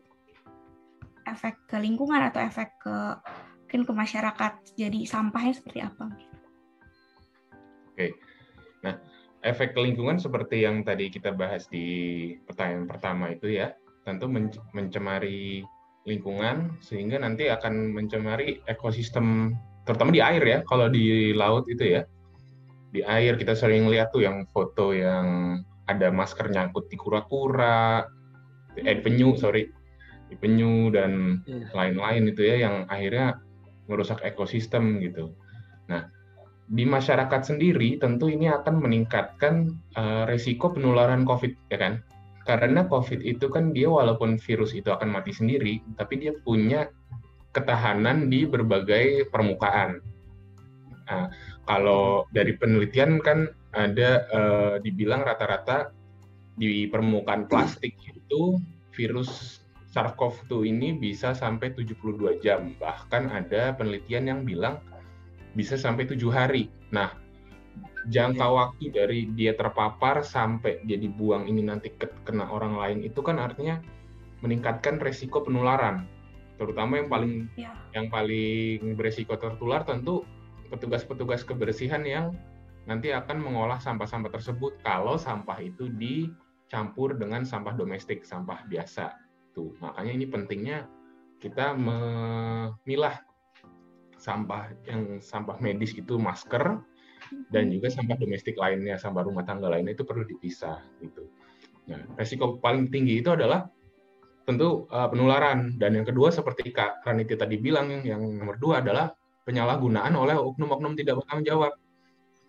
[1.30, 2.97] Efek ke lingkungan atau efek ke
[3.69, 6.10] mungkin ke masyarakat jadi sampahnya seperti apa?
[7.93, 8.17] Oke,
[8.82, 8.97] nah
[9.45, 13.71] efek ke lingkungan seperti yang tadi kita bahas di pertanyaan pertama itu ya
[14.04, 14.25] tentu
[14.73, 15.62] mencemari
[16.10, 19.54] lingkungan sehingga nanti akan mencemari ekosistem
[19.86, 22.02] terutama di air ya kalau di laut itu ya.
[22.89, 28.06] Di air kita sering lihat tuh yang foto yang ada masker nyangkut di kura-kura,
[28.78, 29.65] eh di penyu, sorry,
[30.30, 31.65] di penyu dan iya.
[31.73, 33.41] lain-lain itu ya yang akhirnya
[33.89, 35.34] merusak ekosistem gitu.
[35.89, 36.06] Nah,
[36.69, 41.93] di masyarakat sendiri tentu ini akan meningkatkan uh, resiko penularan COVID ya kan?
[42.45, 46.89] Karena COVID itu kan dia walaupun virus itu akan mati sendiri, tapi dia punya
[47.54, 50.02] ketahanan di berbagai permukaan.
[51.10, 51.34] Nah,
[51.65, 55.94] kalau dari penelitian kan ada uh, dibilang rata-rata
[56.60, 58.60] di permukaan plastik itu
[58.92, 62.78] virus SARS-CoV-2 ini bisa sampai 72 jam.
[62.78, 64.78] Bahkan ada penelitian yang bilang
[65.58, 66.70] bisa sampai tujuh hari.
[66.94, 67.14] Nah,
[68.10, 73.42] jangka waktu dari dia terpapar sampai dia dibuang ini nanti kena orang lain itu kan
[73.42, 73.82] artinya
[74.46, 76.06] meningkatkan resiko penularan.
[76.60, 77.72] Terutama yang paling ya.
[77.96, 80.28] yang paling beresiko tertular tentu
[80.70, 82.36] petugas-petugas kebersihan yang
[82.88, 89.15] nanti akan mengolah sampah-sampah tersebut kalau sampah itu dicampur dengan sampah domestik, sampah biasa
[89.52, 89.76] itu.
[89.84, 90.88] Makanya ini pentingnya
[91.39, 93.24] kita memilah
[94.20, 96.84] sampah yang sampah medis itu masker
[97.50, 101.28] dan juga sampah domestik lainnya, sampah rumah tangga lainnya itu perlu dipisah gitu.
[101.89, 103.65] Nah, resiko paling tinggi itu adalah
[104.46, 109.13] tentu uh, penularan dan yang kedua seperti Kak Raniti tadi bilang yang nomor dua adalah
[109.46, 111.74] penyalahgunaan oleh oknum-oknum tidak bertanggung jawab.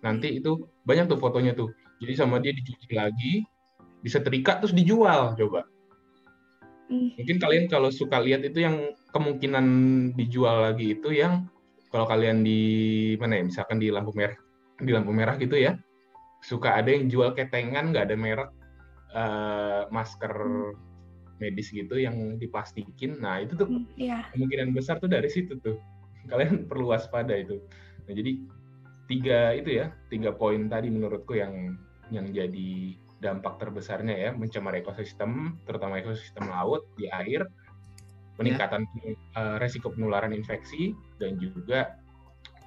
[0.01, 1.71] Nanti itu banyak tuh fotonya tuh.
[2.01, 3.45] Jadi sama dia dicuci lagi,
[4.01, 5.69] bisa terikat terus dijual coba.
[6.91, 7.15] Hmm.
[7.15, 9.67] Mungkin kalian kalau suka lihat itu yang kemungkinan
[10.17, 11.47] dijual lagi itu yang
[11.91, 12.61] kalau kalian di
[13.21, 14.39] mana ya, misalkan di lampu merah,
[14.79, 15.79] di lampu merah gitu ya,
[16.41, 18.51] suka ada yang jual ketengan nggak ada merek
[19.13, 20.35] uh, masker
[21.41, 23.19] medis gitu yang diplastikin.
[23.19, 24.29] Nah itu tuh yeah.
[24.33, 25.77] kemungkinan besar tuh dari situ tuh.
[26.31, 27.59] Kalian perlu waspada itu.
[28.07, 28.45] Nah jadi
[29.11, 31.75] tiga itu ya, tiga poin tadi menurutku yang
[32.15, 37.45] yang jadi dampak terbesarnya ya mencemar ekosistem, terutama ekosistem laut di air,
[38.39, 39.59] peningkatan ya.
[39.59, 42.01] resiko penularan infeksi dan juga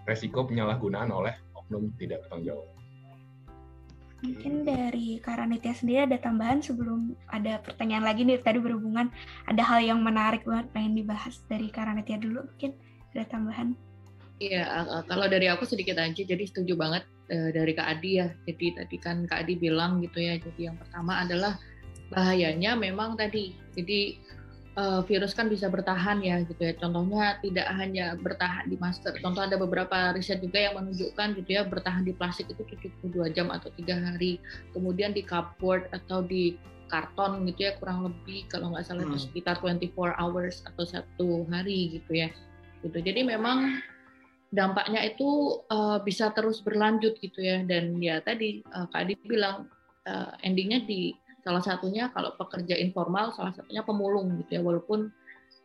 [0.04, 2.68] resiko penyalahgunaan oleh oknum tidak bertanggung jawab.
[4.24, 9.12] Mungkin dari Karanitia sendiri ada tambahan sebelum ada pertanyaan lagi nih tadi berhubungan
[9.52, 12.72] ada hal yang menarik banget pengen dibahas dari Karanitia dulu mungkin
[13.12, 13.76] ada tambahan.
[14.42, 14.66] Iya,
[15.06, 18.28] kalau dari aku sedikit aja, jadi setuju banget uh, dari Kak Adi ya.
[18.50, 20.36] Jadi tadi kan Kak Adi bilang gitu ya.
[20.42, 21.56] Jadi yang pertama adalah
[22.10, 23.54] bahayanya memang tadi.
[23.78, 24.20] Jadi
[24.76, 26.74] uh, virus kan bisa bertahan ya gitu ya.
[26.76, 29.16] Contohnya tidak hanya bertahan di masker.
[29.22, 32.64] Contoh ada beberapa riset juga yang menunjukkan gitu ya bertahan di plastik itu
[33.06, 34.42] 72 jam atau tiga hari.
[34.74, 36.58] Kemudian di cupboard atau di
[36.92, 39.18] karton gitu ya kurang lebih kalau nggak salah hmm.
[39.18, 42.30] itu sekitar 24 hours atau satu hari gitu ya.
[42.84, 43.00] Gitu.
[43.00, 43.80] Jadi memang
[44.54, 49.66] dampaknya itu uh, bisa terus berlanjut gitu ya dan ya tadi uh, Kak Adi bilang
[50.06, 55.10] uh, endingnya di salah satunya kalau pekerja informal salah satunya pemulung gitu ya walaupun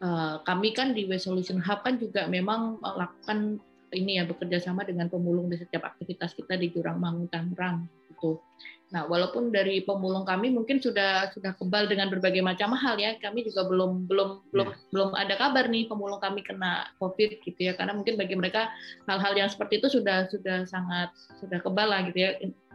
[0.00, 3.60] uh, kami kan di Waste Solution Hub kan juga memang melakukan
[3.92, 8.40] ini ya bekerja sama dengan pemulung di setiap aktivitas kita di Jurang Mangu Tangerang gitu.
[8.88, 13.44] Nah, walaupun dari pemulung kami mungkin sudah sudah kebal dengan berbagai macam hal ya, kami
[13.44, 14.48] juga belum belum ya.
[14.48, 18.72] belum belum ada kabar nih pemulung kami kena COVID gitu ya, karena mungkin bagi mereka
[19.04, 22.30] hal-hal yang seperti itu sudah sudah sangat sudah kebal lah gitu ya,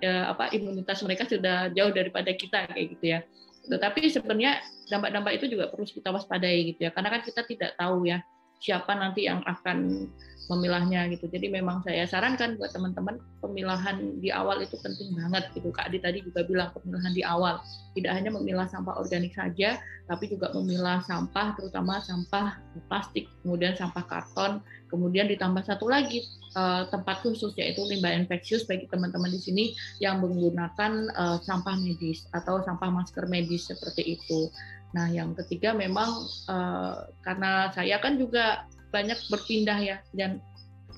[0.06, 3.20] ya apa imunitas mereka sudah jauh daripada kita kayak gitu ya.
[3.66, 4.62] Tetapi sebenarnya
[4.94, 8.22] dampak-dampak itu juga perlu kita waspadai gitu ya, karena kan kita tidak tahu ya
[8.64, 10.08] siapa nanti yang akan
[10.52, 11.32] memilahnya gitu.
[11.32, 15.72] Jadi memang saya sarankan buat teman-teman pemilahan di awal itu penting banget gitu.
[15.72, 17.64] Kak Adi tadi juga bilang pemilahan di awal
[17.96, 22.60] tidak hanya memilah sampah organik saja, tapi juga memilah sampah terutama sampah
[22.92, 24.60] plastik, kemudian sampah karton,
[24.92, 26.26] kemudian ditambah satu lagi
[26.60, 29.66] uh, tempat khusus yaitu limbah infeksius bagi teman-teman di sini
[30.04, 34.52] yang menggunakan uh, sampah medis atau sampah masker medis seperti itu.
[34.94, 36.10] Nah, yang ketiga memang
[36.50, 40.38] uh, karena saya kan juga banyak berpindah ya dan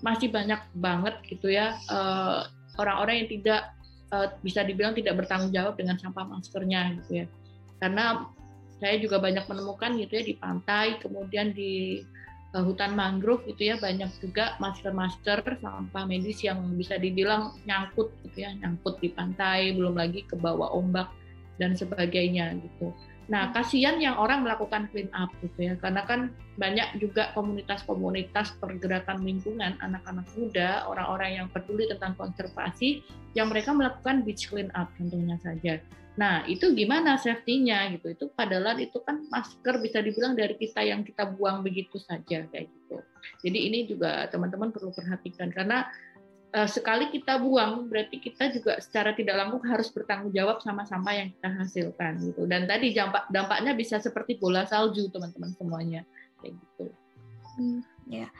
[0.03, 2.39] masih banyak banget gitu ya eh,
[2.75, 3.62] orang-orang yang tidak
[4.12, 7.25] uh, bisa dibilang tidak bertanggung jawab dengan sampah maskernya gitu ya.
[7.79, 8.27] Karena
[8.84, 12.03] saya juga banyak menemukan gitu ya di pantai kemudian di
[12.55, 18.43] uh, hutan mangrove gitu ya banyak juga masker-masker sampah medis yang bisa dibilang nyangkut gitu
[18.43, 21.08] ya nyangkut di pantai belum lagi ke bawah ombak
[21.55, 22.91] dan sebagainya gitu
[23.25, 26.29] Nah, kasihan yang orang melakukan clean up gitu ya, karena kan
[26.61, 33.01] banyak juga komunitas-komunitas pergerakan lingkungan, anak-anak muda, orang-orang yang peduli tentang konservasi,
[33.33, 35.81] yang mereka melakukan beach clean up tentunya saja.
[36.15, 38.15] Nah, itu gimana safety-nya gitu?
[38.15, 42.71] Itu padahal itu kan masker bisa dibilang dari kita yang kita buang begitu saja kayak
[42.71, 43.03] gitu.
[43.43, 45.89] Jadi ini juga teman-teman perlu perhatikan karena
[46.63, 51.27] sekali kita buang berarti kita juga secara tidak langsung harus bertanggung jawab sama sampah yang
[51.35, 52.47] kita hasilkan gitu.
[52.47, 56.01] Dan tadi dampak dampaknya bisa seperti bola salju teman-teman semuanya
[56.39, 56.85] kayak gitu.
[57.59, 58.31] Hmm, ya.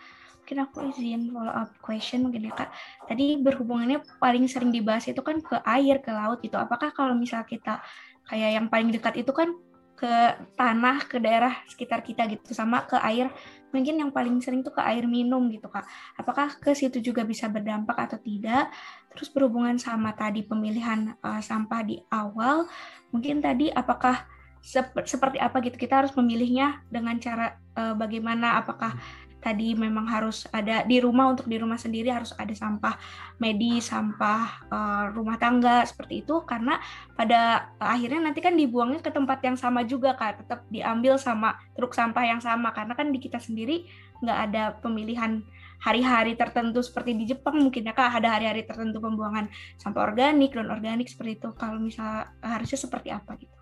[0.46, 2.70] Mungkin aku izin follow up question mungkin ya Kak.
[3.10, 6.56] Tadi berhubungannya paling sering dibahas itu kan ke air, ke laut gitu.
[6.56, 7.82] Apakah kalau misal kita
[8.30, 9.52] kayak yang paling dekat itu kan
[9.96, 10.14] ke
[10.60, 13.32] tanah ke daerah sekitar kita gitu sama ke air
[13.76, 15.84] mungkin yang paling sering tuh ke air minum gitu kak.
[16.16, 18.72] Apakah ke situ juga bisa berdampak atau tidak?
[19.12, 22.72] Terus berhubungan sama tadi pemilihan uh, sampah di awal
[23.12, 24.24] mungkin tadi apakah
[24.66, 25.78] sep seperti apa gitu?
[25.78, 28.58] Kita harus memilihnya dengan cara uh, bagaimana?
[28.64, 28.98] Apakah
[29.46, 32.98] tadi memang harus ada di rumah untuk di rumah sendiri harus ada sampah
[33.38, 36.42] medis, sampah uh, rumah tangga seperti itu.
[36.50, 36.82] Karena
[37.14, 41.94] pada akhirnya nanti kan dibuangnya ke tempat yang sama juga kan tetap diambil sama truk
[41.94, 42.74] sampah yang sama.
[42.74, 43.86] Karena kan di kita sendiri
[44.26, 45.46] nggak ada pemilihan
[45.78, 48.18] hari-hari tertentu seperti di Jepang mungkin ya kak.
[48.18, 49.46] Ada hari-hari tertentu pembuangan
[49.78, 51.54] sampah organik non organik seperti itu.
[51.54, 53.54] Kalau misal harusnya seperti apa gitu.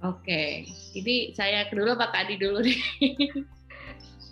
[0.00, 0.64] Oke,
[0.96, 2.80] jadi saya kedua Pak Adi dulu deh.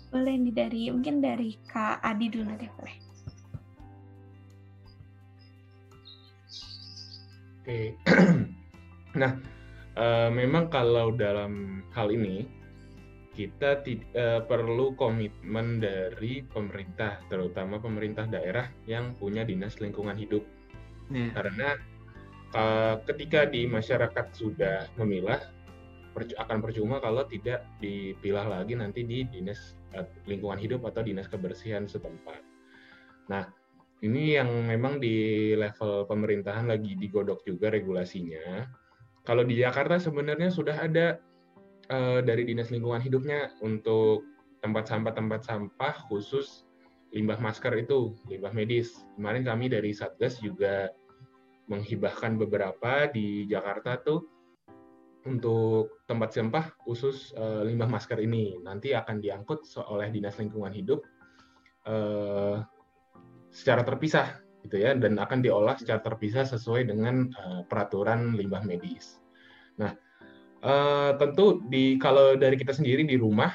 [0.09, 2.97] boleh nih dari mungkin dari Kak Adi dulu deh boleh.
[7.59, 7.93] Oke,
[9.21, 9.37] nah
[9.93, 12.49] uh, memang kalau dalam hal ini
[13.37, 20.43] kita uh, perlu komitmen dari pemerintah, terutama pemerintah daerah yang punya dinas lingkungan hidup,
[21.13, 21.31] yeah.
[21.31, 21.77] karena
[22.57, 25.39] uh, ketika di masyarakat sudah memilah
[26.15, 31.89] akan percuma kalau tidak dipilah lagi nanti di dinas Eh, lingkungan hidup atau dinas kebersihan
[31.89, 32.45] setempat.
[33.25, 33.49] Nah,
[34.05, 38.69] ini yang memang di level pemerintahan lagi digodok juga regulasinya.
[39.25, 41.17] Kalau di Jakarta sebenarnya sudah ada
[41.89, 44.21] uh, dari dinas lingkungan hidupnya untuk
[44.61, 46.69] tempat sampah-tempat sampah khusus
[47.09, 48.93] limbah masker itu, limbah medis.
[49.17, 50.93] Kemarin kami dari Satgas juga
[51.65, 54.21] menghibahkan beberapa di Jakarta tuh
[55.27, 61.03] untuk tempat sampah khusus uh, limbah masker ini nanti akan diangkut oleh dinas lingkungan hidup
[61.83, 62.63] uh,
[63.51, 69.19] secara terpisah gitu ya dan akan diolah secara terpisah sesuai dengan uh, peraturan limbah medis.
[69.75, 69.91] Nah
[70.63, 73.51] uh, tentu di kalau dari kita sendiri di rumah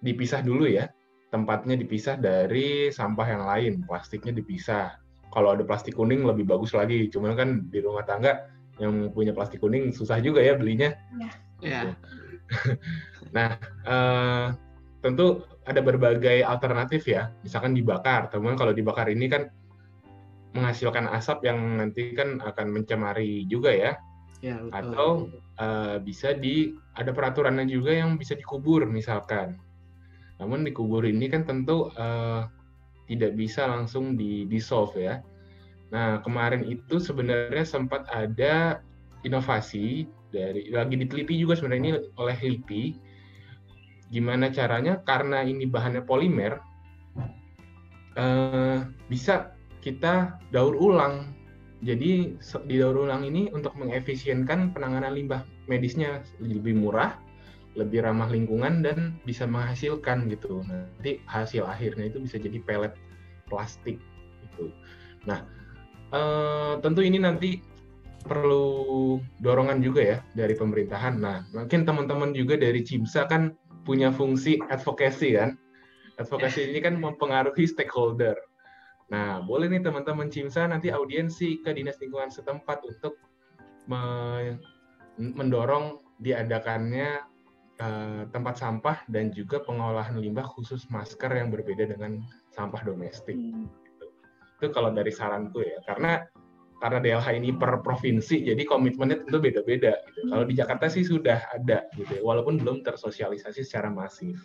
[0.00, 0.88] dipisah dulu ya
[1.34, 4.94] tempatnya dipisah dari sampah yang lain plastiknya dipisah.
[5.34, 7.10] Kalau ada plastik kuning lebih bagus lagi.
[7.10, 8.46] Cuman kan di rumah tangga
[8.82, 10.94] yang punya plastik kuning susah juga ya belinya.
[11.18, 11.30] Ya.
[11.62, 11.80] Ya.
[13.36, 13.56] nah,
[13.86, 14.46] uh,
[15.00, 17.30] tentu ada berbagai alternatif ya.
[17.46, 18.28] Misalkan dibakar.
[18.28, 19.48] Teman kalau dibakar ini kan
[20.54, 23.92] menghasilkan asap yang nanti kan akan mencemari juga ya.
[24.44, 24.76] Ya, betul.
[24.76, 25.08] Atau
[25.56, 29.56] uh, bisa di ada peraturannya juga yang bisa dikubur misalkan.
[30.42, 32.44] Namun dikubur ini kan tentu uh,
[33.08, 35.20] tidak bisa langsung di dissolve ya
[35.92, 38.80] Nah, kemarin itu sebenarnya sempat ada
[39.24, 42.82] inovasi dari lagi diteliti juga sebenarnya ini oleh LIPI
[44.12, 46.60] gimana caranya karena ini bahannya polimer
[48.14, 48.78] eh,
[49.10, 51.34] bisa kita daur ulang.
[51.84, 57.20] Jadi di daur ulang ini untuk mengefisienkan penanganan limbah medisnya lebih murah,
[57.76, 60.64] lebih ramah lingkungan dan bisa menghasilkan gitu.
[60.64, 62.94] Nanti hasil akhirnya itu bisa jadi pelet
[63.52, 64.00] plastik
[64.48, 64.72] gitu.
[65.28, 65.44] Nah,
[66.14, 67.58] Uh, tentu ini nanti
[68.22, 71.18] perlu dorongan juga ya dari pemerintahan.
[71.18, 75.58] Nah, mungkin teman-teman juga dari CIMSA kan punya fungsi advokasi kan.
[76.22, 78.38] Advokasi ini kan mempengaruhi stakeholder.
[79.10, 83.18] Nah, boleh nih teman-teman CIMSA nanti audiensi ke Dinas Lingkungan setempat untuk
[85.18, 87.20] mendorong diadakannya
[87.82, 92.24] uh, tempat sampah dan juga pengolahan limbah khusus masker yang berbeda dengan
[92.54, 93.36] sampah domestik.
[93.36, 93.83] Hmm
[94.64, 96.24] itu kalau dari saranku ya karena
[96.80, 100.28] karena DLH ini per provinsi jadi komitmennya tentu beda-beda gitu.
[100.28, 104.36] Kalau di Jakarta sih sudah ada gitu ya, walaupun belum tersosialisasi secara masif.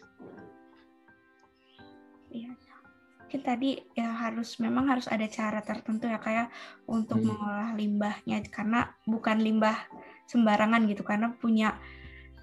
[2.32, 2.56] Iya.
[3.28, 6.48] Mungkin tadi ya harus memang harus ada cara tertentu ya kayak
[6.88, 7.28] untuk hmm.
[7.28, 9.76] mengolah limbahnya karena bukan limbah
[10.26, 11.76] sembarangan gitu karena punya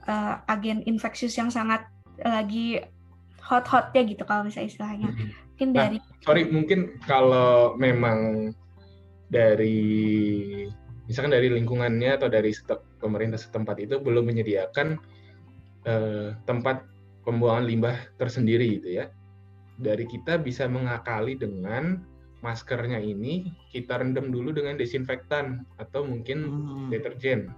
[0.07, 1.89] uh, agen infeksius yang sangat
[2.21, 2.85] lagi
[3.43, 5.11] hot-hotnya gitu kalau misalnya istilahnya.
[5.11, 8.53] Hmm mungkin nah, dari sorry mungkin kalau memang
[9.33, 9.89] dari
[11.09, 12.53] misalkan dari lingkungannya atau dari
[13.01, 15.01] pemerintah setempat itu belum menyediakan
[15.89, 16.85] eh, tempat
[17.25, 19.09] pembuangan limbah tersendiri gitu ya
[19.81, 22.05] dari kita bisa mengakali dengan
[22.45, 26.89] maskernya ini kita rendam dulu dengan desinfektan atau mungkin hmm.
[26.93, 27.49] deterjen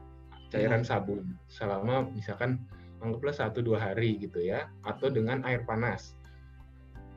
[0.55, 0.89] cairan hmm.
[0.89, 2.63] sabun selama misalkan
[3.03, 6.18] anggaplah satu dua hari gitu ya atau dengan air panas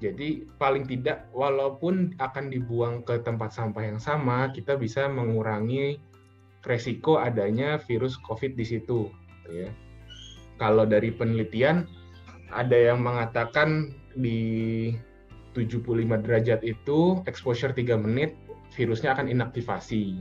[0.02, 6.02] jadi paling tidak walaupun akan dibuang ke tempat sampah yang sama, kita bisa mengurangi
[6.66, 9.14] resiko adanya virus COVID di situ.
[9.46, 9.70] Gitu ya.
[10.58, 11.86] Kalau dari penelitian
[12.50, 14.90] ada yang mengatakan di
[15.54, 15.86] 75
[16.26, 18.34] derajat itu exposure 3 menit
[18.74, 20.18] virusnya akan inaktivasi.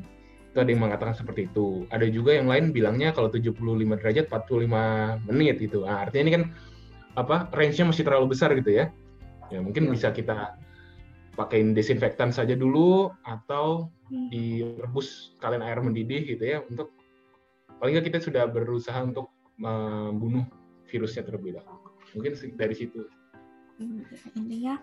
[0.52, 1.88] Itu ada yang mengatakan seperti itu.
[1.88, 3.56] Ada juga yang lain bilangnya kalau 75
[3.96, 5.88] derajat 45 menit gitu.
[5.88, 6.44] Nah, artinya ini kan
[7.16, 8.92] apa range-nya masih terlalu besar gitu ya.
[9.50, 9.90] Ya mungkin ya.
[9.94, 10.56] bisa kita
[11.38, 14.28] pakein desinfektan saja dulu atau hmm.
[14.30, 16.90] direbus kalian air mendidih gitu ya untuk
[17.78, 20.44] paling nggak kita sudah berusaha untuk membunuh
[20.90, 21.90] virusnya terlebih dahulu.
[22.18, 23.06] Mungkin dari situ.
[24.36, 24.76] Intinya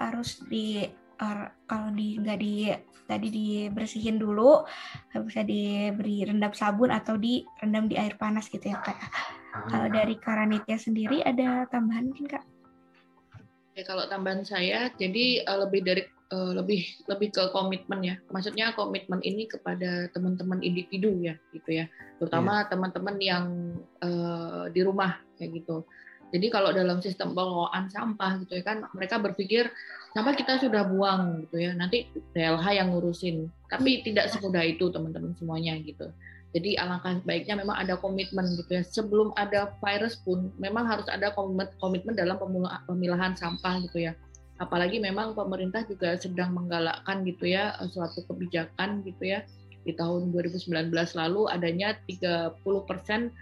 [0.00, 0.88] harus di
[1.68, 2.72] kalau di nggak di
[3.04, 4.64] tadi dibersihin dulu
[5.28, 8.96] bisa diberi rendam sabun atau direndam di air panas gitu ya kak.
[9.68, 9.96] Kalau hmm.
[10.00, 12.44] dari Karanitya sendiri ada tambahan mungkin kak?
[13.80, 16.04] Ya, kalau tambahan saya, jadi uh, lebih dari
[16.36, 18.20] uh, lebih lebih ke komitmen ya.
[18.28, 21.88] Maksudnya komitmen ini kepada teman-teman individu ya, gitu ya.
[22.20, 22.68] Terutama yeah.
[22.68, 23.44] teman-teman yang
[24.04, 25.88] uh, di rumah kayak gitu.
[26.28, 29.72] Jadi kalau dalam sistem pengelolaan sampah gitu ya kan mereka berpikir
[30.12, 35.34] sampah kita sudah buang gitu ya nanti DLH yang ngurusin tapi tidak semudah itu teman-teman
[35.34, 36.12] semuanya gitu.
[36.50, 41.30] Jadi alangkah baiknya memang ada komitmen gitu ya sebelum ada virus pun memang harus ada
[41.78, 42.34] komitmen dalam
[42.90, 44.12] pemilahan sampah gitu ya.
[44.58, 49.46] Apalagi memang pemerintah juga sedang menggalakkan gitu ya suatu kebijakan gitu ya
[49.86, 53.32] di tahun 2019 lalu adanya 30 persen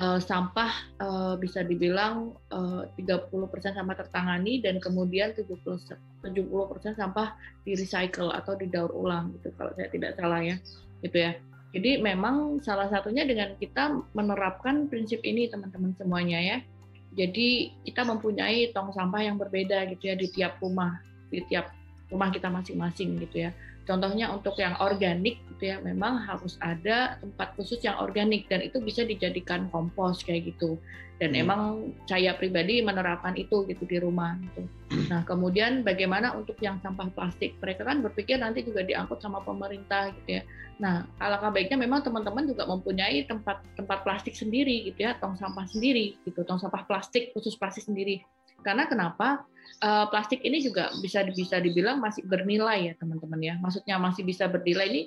[0.00, 0.72] uh, sampah
[1.02, 3.28] uh, bisa dibilang uh, 30%
[3.76, 5.60] sampah tertangani dan kemudian 70
[6.24, 10.56] 70% sampah di recycle atau didaur ulang gitu kalau saya tidak salah ya
[11.02, 11.32] gitu ya.
[11.72, 16.56] Jadi memang salah satunya dengan kita menerapkan prinsip ini teman-teman semuanya ya.
[17.12, 21.00] Jadi kita mempunyai tong sampah yang berbeda gitu ya di tiap rumah,
[21.32, 21.72] di tiap
[22.12, 23.50] rumah kita masing-masing gitu ya.
[23.82, 28.78] Contohnya untuk yang organik gitu ya, memang harus ada tempat khusus yang organik dan itu
[28.78, 30.78] bisa dijadikan kompos kayak gitu.
[31.18, 31.42] Dan hmm.
[31.42, 31.60] emang
[32.06, 34.66] saya pribadi menerapkan itu gitu di rumah gitu.
[35.10, 37.58] Nah, kemudian bagaimana untuk yang sampah plastik?
[37.58, 40.42] Mereka kan berpikir nanti juga diangkut sama pemerintah gitu ya.
[40.82, 45.66] Nah, alangkah baiknya memang teman-teman juga mempunyai tempat tempat plastik sendiri gitu ya, tong sampah
[45.70, 48.22] sendiri gitu, tong sampah plastik khusus plastik sendiri.
[48.62, 49.46] Karena kenapa?
[49.82, 53.54] Uh, plastik ini juga bisa bisa dibilang masih bernilai ya teman-teman ya.
[53.58, 55.02] Maksudnya masih bisa bernilai ini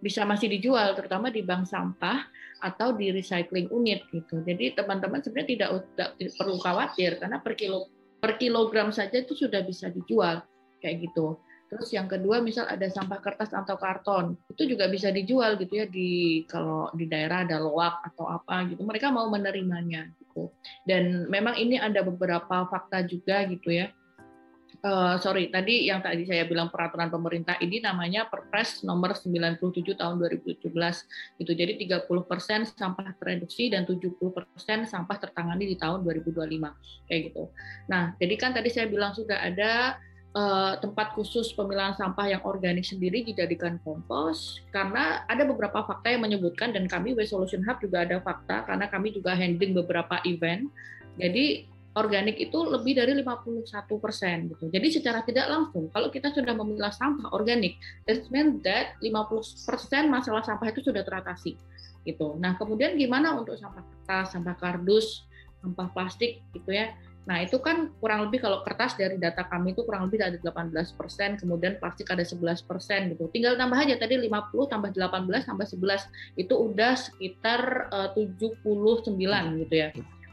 [0.00, 2.24] bisa masih dijual terutama di bank sampah
[2.64, 4.40] atau di recycling unit gitu.
[4.40, 9.60] Jadi teman-teman sebenarnya tidak, tidak perlu khawatir karena per kilo per kilogram saja itu sudah
[9.64, 10.40] bisa dijual
[10.80, 11.36] kayak gitu.
[11.70, 15.86] Terus yang kedua misal ada sampah kertas atau karton itu juga bisa dijual gitu ya
[15.86, 20.50] di kalau di daerah ada loak atau apa gitu mereka mau menerimanya gitu.
[20.82, 23.92] Dan memang ini ada beberapa fakta juga gitu ya
[24.84, 29.60] uh, sorry tadi yang tadi saya bilang peraturan pemerintah ini namanya Perpres nomor 97
[29.96, 30.66] tahun 2017
[31.40, 34.20] itu jadi 30% sampah tereduksi dan 70%
[34.88, 37.44] sampah tertangani di tahun 2025 kayak gitu.
[37.88, 40.00] Nah, jadi kan tadi saya bilang sudah ada
[40.34, 46.24] uh, tempat khusus pemilahan sampah yang organik sendiri dijadikan kompos karena ada beberapa fakta yang
[46.24, 50.70] menyebutkan dan kami Waste Solution Hub juga ada fakta karena kami juga handling beberapa event.
[51.18, 53.66] Jadi organik itu lebih dari 51
[53.98, 54.70] persen gitu.
[54.70, 57.74] Jadi secara tidak langsung kalau kita sudah memilah sampah organik,
[58.06, 61.58] that means that 50 persen masalah sampah itu sudah teratasi
[62.06, 62.38] gitu.
[62.38, 65.26] Nah kemudian gimana untuk sampah kertas, sampah kardus,
[65.58, 66.94] sampah plastik gitu ya.
[67.26, 70.72] Nah itu kan kurang lebih kalau kertas dari data kami itu kurang lebih ada 18
[70.94, 73.26] persen, kemudian plastik ada 11 persen gitu.
[73.34, 74.30] Tinggal tambah aja tadi 50
[74.70, 78.62] tambah 18 tambah 11 itu udah sekitar uh, 79
[79.66, 79.90] gitu ya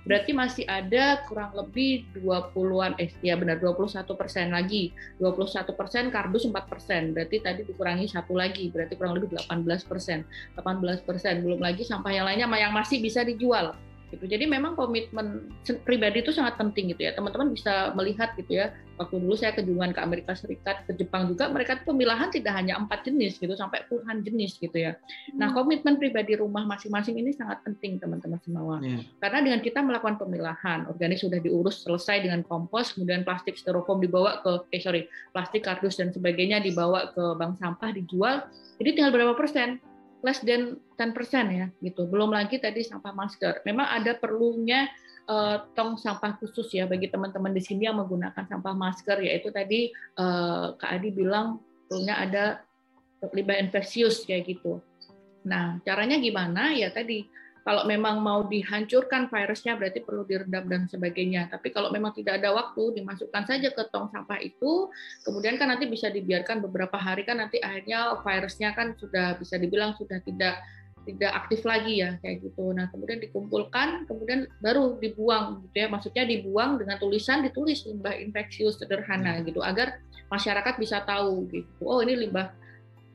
[0.07, 4.95] berarti masih ada kurang lebih 20-an, eh ya benar 21 persen lagi.
[5.19, 10.23] 21 persen kardus 4 persen, berarti tadi dikurangi satu lagi, berarti kurang lebih 18 persen.
[10.55, 13.75] 18 persen, belum lagi sampah yang lainnya yang masih bisa dijual
[14.11, 14.23] gitu.
[14.23, 15.51] Jadi memang komitmen
[15.83, 17.11] pribadi itu sangat penting gitu ya.
[17.15, 18.71] Teman-teman bisa melihat gitu ya.
[18.97, 22.81] Waktu dulu saya kejuan ke Amerika Serikat, ke Jepang juga, mereka itu pemilahan tidak hanya
[22.81, 24.97] empat jenis gitu, sampai puluhan jenis gitu ya.
[25.37, 25.57] Nah hmm.
[25.61, 28.81] komitmen pribadi rumah masing-masing ini sangat penting teman-teman semua.
[28.81, 29.05] Yeah.
[29.21, 34.41] Karena dengan kita melakukan pemilahan, organik sudah diurus selesai dengan kompos, kemudian plastik styrofoam dibawa
[34.41, 38.49] ke, eh sorry, plastik kardus dan sebagainya dibawa ke bank sampah dijual.
[38.81, 39.77] Jadi tinggal berapa persen?
[40.25, 41.13] Less than 10%
[41.53, 42.09] ya gitu.
[42.09, 43.61] Belum lagi tadi sampah masker.
[43.65, 44.89] Memang ada perlunya
[45.29, 49.93] uh, tong sampah khusus ya bagi teman-teman di sini yang menggunakan sampah masker yaitu tadi
[50.17, 52.43] uh, Kak Adi bilang perlunya ada
[53.33, 54.81] limbah infeksius kayak gitu.
[55.47, 56.75] Nah, caranya gimana?
[56.75, 57.25] Ya tadi
[57.67, 61.51] kalau memang mau dihancurkan virusnya berarti perlu direndam dan sebagainya.
[61.51, 64.87] Tapi kalau memang tidak ada waktu, dimasukkan saja ke tong sampah itu,
[65.27, 69.91] kemudian kan nanti bisa dibiarkan beberapa hari kan nanti akhirnya virusnya kan sudah bisa dibilang
[69.99, 70.63] sudah tidak
[71.03, 72.71] tidak aktif lagi ya kayak gitu.
[72.71, 75.87] Nah kemudian dikumpulkan, kemudian baru dibuang gitu ya.
[75.91, 79.99] Maksudnya dibuang dengan tulisan ditulis limbah infeksius sederhana gitu agar
[80.31, 81.83] masyarakat bisa tahu gitu.
[81.83, 82.47] Oh ini limbah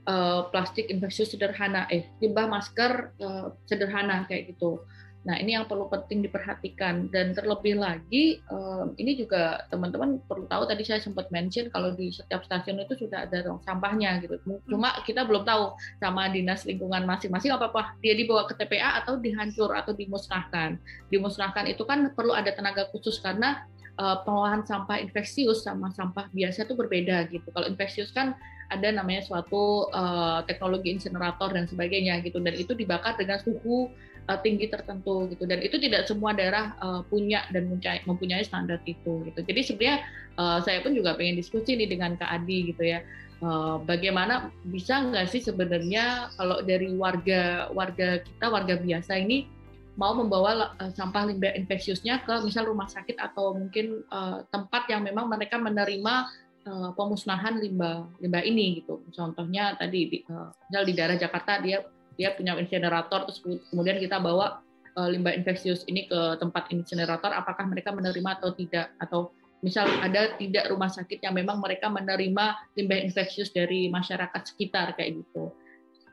[0.07, 4.83] uh, plastik infeksius sederhana, eh limbah masker uh, sederhana kayak gitu.
[5.23, 10.67] Nah, ini yang perlu penting diperhatikan dan terlebih lagi um, ini juga teman-teman perlu tahu
[10.67, 14.43] tadi saya sempat mention kalau di setiap stasiun itu sudah ada tong sampahnya gitu.
[14.67, 19.15] Cuma kita belum tahu sama dinas lingkungan masing-masing apa apa dia dibawa ke TPA atau
[19.15, 20.75] dihancur atau dimusnahkan.
[21.07, 23.63] Dimusnahkan itu kan perlu ada tenaga khusus karena
[24.03, 27.47] uh, pengolahan sampah infeksius sama sampah biasa itu berbeda gitu.
[27.55, 28.35] Kalau infeksius kan
[28.79, 32.41] ada namanya suatu uh, teknologi insinerator dan sebagainya gitu.
[32.41, 33.93] Dan itu dibakar dengan suhu
[34.29, 35.45] uh, tinggi tertentu gitu.
[35.45, 37.69] Dan itu tidak semua daerah uh, punya dan
[38.07, 39.41] mempunyai standar itu gitu.
[39.43, 39.97] Jadi sebenarnya
[40.41, 43.01] uh, saya pun juga pengen diskusi nih dengan Kak Adi gitu ya.
[43.43, 49.51] Uh, bagaimana bisa nggak sih sebenarnya kalau dari warga warga kita warga biasa ini
[49.99, 55.05] mau membawa uh, sampah limbah infeksiusnya ke misal rumah sakit atau mungkin uh, tempat yang
[55.05, 56.33] memang mereka menerima
[56.67, 59.03] uh, pemusnahan limbah limbah ini gitu.
[59.11, 61.83] Contohnya tadi di, uh, misal di daerah Jakarta dia
[62.15, 63.41] dia punya insinerator terus
[63.73, 64.61] kemudian kita bawa
[64.99, 68.93] uh, limbah infeksius ini ke tempat insinerator apakah mereka menerima atau tidak?
[69.01, 69.33] Atau
[69.63, 75.23] misal ada tidak rumah sakit yang memang mereka menerima limbah infeksius dari masyarakat sekitar kayak
[75.23, 75.55] gitu.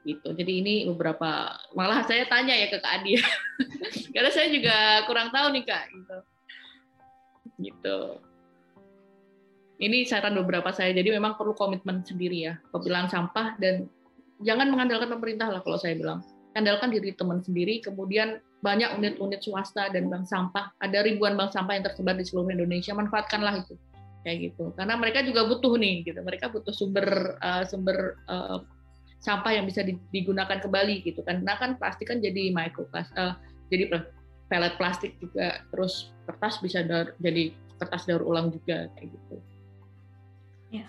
[0.08, 0.30] Gitu.
[0.32, 3.20] Jadi ini beberapa malah saya tanya ya ke Kak Adi.
[4.16, 6.18] Karena saya juga kurang tahu nih Kak gitu.
[7.60, 8.29] Gitu
[9.80, 13.88] ini saran beberapa saya jadi memang perlu komitmen sendiri ya pemilahan sampah dan
[14.44, 16.24] jangan mengandalkan pemerintah lah kalau saya bilang.
[16.58, 20.74] Andalkan diri teman sendiri, kemudian banyak unit-unit swasta dan bank sampah.
[20.82, 23.78] Ada ribuan bank sampah yang tersebar di seluruh Indonesia, manfaatkanlah itu.
[24.26, 24.74] Kayak gitu.
[24.76, 26.20] Karena mereka juga butuh nih gitu.
[26.20, 28.66] Mereka butuh sumber uh, sumber uh,
[29.22, 31.46] sampah yang bisa digunakan kembali gitu kan.
[31.46, 33.38] Karena kan plastik kan jadi microplastik uh,
[33.70, 34.10] jadi
[34.50, 39.36] pelet plastik juga terus kertas bisa daur, jadi kertas daur ulang juga kayak gitu.
[40.70, 40.86] Ya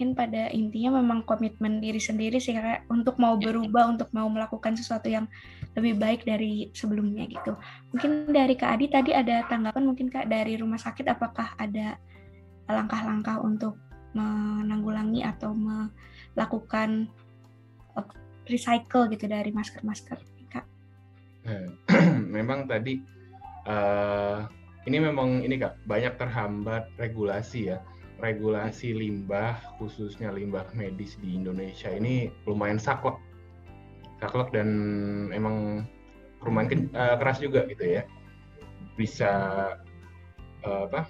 [0.00, 3.52] mungkin pada intinya memang komitmen diri sendiri sih kayak untuk mau ya.
[3.52, 5.28] berubah untuk mau melakukan sesuatu yang
[5.76, 7.52] lebih baik dari sebelumnya gitu.
[7.92, 12.00] Mungkin dari Kak Adi tadi ada tanggapan mungkin Kak dari rumah sakit apakah ada
[12.64, 13.76] langkah-langkah untuk
[14.16, 17.12] menanggulangi atau melakukan
[17.92, 18.08] uh,
[18.48, 20.16] recycle gitu dari masker-masker
[20.48, 20.64] Kak?
[22.40, 23.04] Memang tadi
[23.68, 24.48] uh,
[24.88, 27.84] ini memang ini Kak banyak terhambat regulasi ya
[28.20, 33.16] regulasi limbah khususnya limbah medis di Indonesia ini lumayan saklek.
[34.20, 34.68] Saklek dan
[35.32, 35.88] emang
[36.44, 38.02] lumayan uh, keras juga gitu ya.
[38.94, 39.32] Bisa
[40.62, 41.08] uh, apa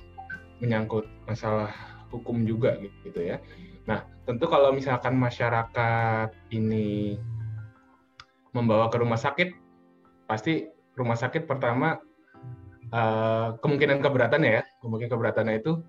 [0.62, 1.74] menyangkut masalah
[2.14, 3.42] hukum juga gitu ya.
[3.84, 7.18] Nah tentu kalau misalkan masyarakat ini
[8.54, 9.54] membawa ke rumah sakit
[10.30, 11.98] pasti rumah sakit pertama
[12.94, 14.62] uh, kemungkinan keberatan ya.
[14.80, 15.82] Kemungkinan keberatannya itu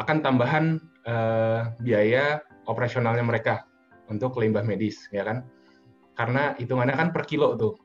[0.00, 3.68] akan tambahan uh, biaya operasionalnya mereka
[4.08, 5.44] untuk limbah medis, ya kan?
[6.16, 7.76] Karena hitungannya kan per kilo tuh.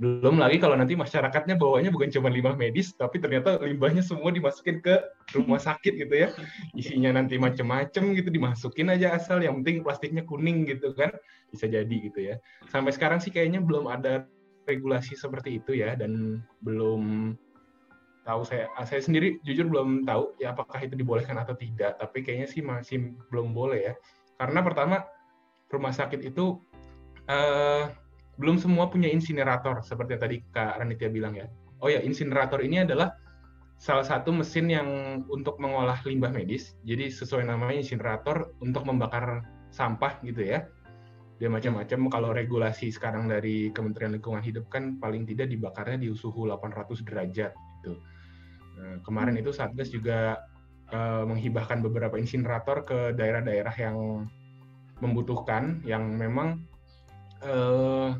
[0.00, 4.80] Belum lagi kalau nanti masyarakatnya bawanya bukan cuma limbah medis, tapi ternyata limbahnya semua dimasukin
[4.80, 4.96] ke
[5.36, 6.28] rumah sakit gitu ya.
[6.72, 11.12] Isinya nanti macem-macem gitu, dimasukin aja asal, yang penting plastiknya kuning gitu kan.
[11.52, 12.40] Bisa jadi gitu ya.
[12.72, 14.24] Sampai sekarang sih kayaknya belum ada
[14.64, 17.36] regulasi seperti itu ya, dan belum
[18.30, 22.22] tahu saya ah, saya sendiri jujur belum tahu ya apakah itu dibolehkan atau tidak tapi
[22.22, 23.94] kayaknya sih masih belum boleh ya.
[24.38, 25.02] Karena pertama
[25.68, 26.62] rumah sakit itu
[27.26, 27.90] uh,
[28.38, 31.50] belum semua punya insinerator seperti yang tadi Kak Ranitia bilang ya.
[31.82, 33.12] Oh ya insinerator ini adalah
[33.80, 34.88] salah satu mesin yang
[35.28, 36.78] untuk mengolah limbah medis.
[36.86, 40.64] Jadi sesuai namanya insinerator untuk membakar sampah gitu ya.
[41.40, 46.44] Dia macam-macam kalau regulasi sekarang dari Kementerian Lingkungan Hidup kan paling tidak dibakarnya di suhu
[46.44, 47.96] 800 derajat gitu.
[48.78, 50.42] Nah, kemarin itu Satgas juga
[50.92, 54.28] uh, menghibahkan beberapa insinerator ke daerah-daerah yang
[55.00, 56.60] membutuhkan, yang memang
[57.42, 58.14] uh,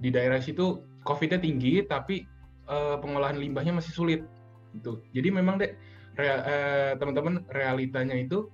[0.00, 2.24] di daerah situ COVID-nya tinggi, tapi
[2.66, 4.20] uh, pengolahan limbahnya masih sulit.
[4.76, 5.00] Gitu.
[5.14, 5.72] Jadi memang deh
[6.16, 8.48] rea, uh, teman-teman realitanya itu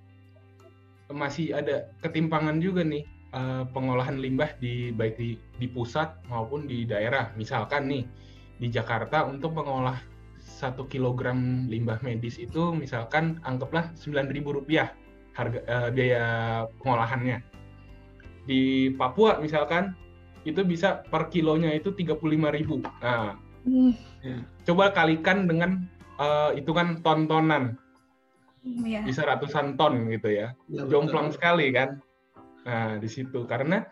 [1.12, 3.04] masih ada ketimpangan juga nih
[3.36, 7.30] uh, pengolahan limbah di baik di, di pusat maupun di daerah.
[7.36, 8.04] Misalkan nih
[8.58, 9.98] di Jakarta untuk mengolah
[10.52, 14.92] satu kilogram limbah medis itu misalkan anggaplah sembilan ribu rupiah
[15.32, 16.24] harga uh, biaya
[16.80, 17.40] pengolahannya.
[18.44, 19.96] Di Papua misalkan
[20.44, 22.84] itu bisa per kilonya itu tiga puluh lima ribu.
[23.00, 23.38] Nah,
[24.68, 25.88] coba kalikan dengan
[26.20, 27.80] uh, hitungan ton-tonan.
[28.62, 29.02] Yeah.
[29.02, 30.54] Bisa ratusan ton gitu ya.
[30.70, 31.98] ya Jomplang sekali kan.
[32.62, 33.82] Nah, di situ karena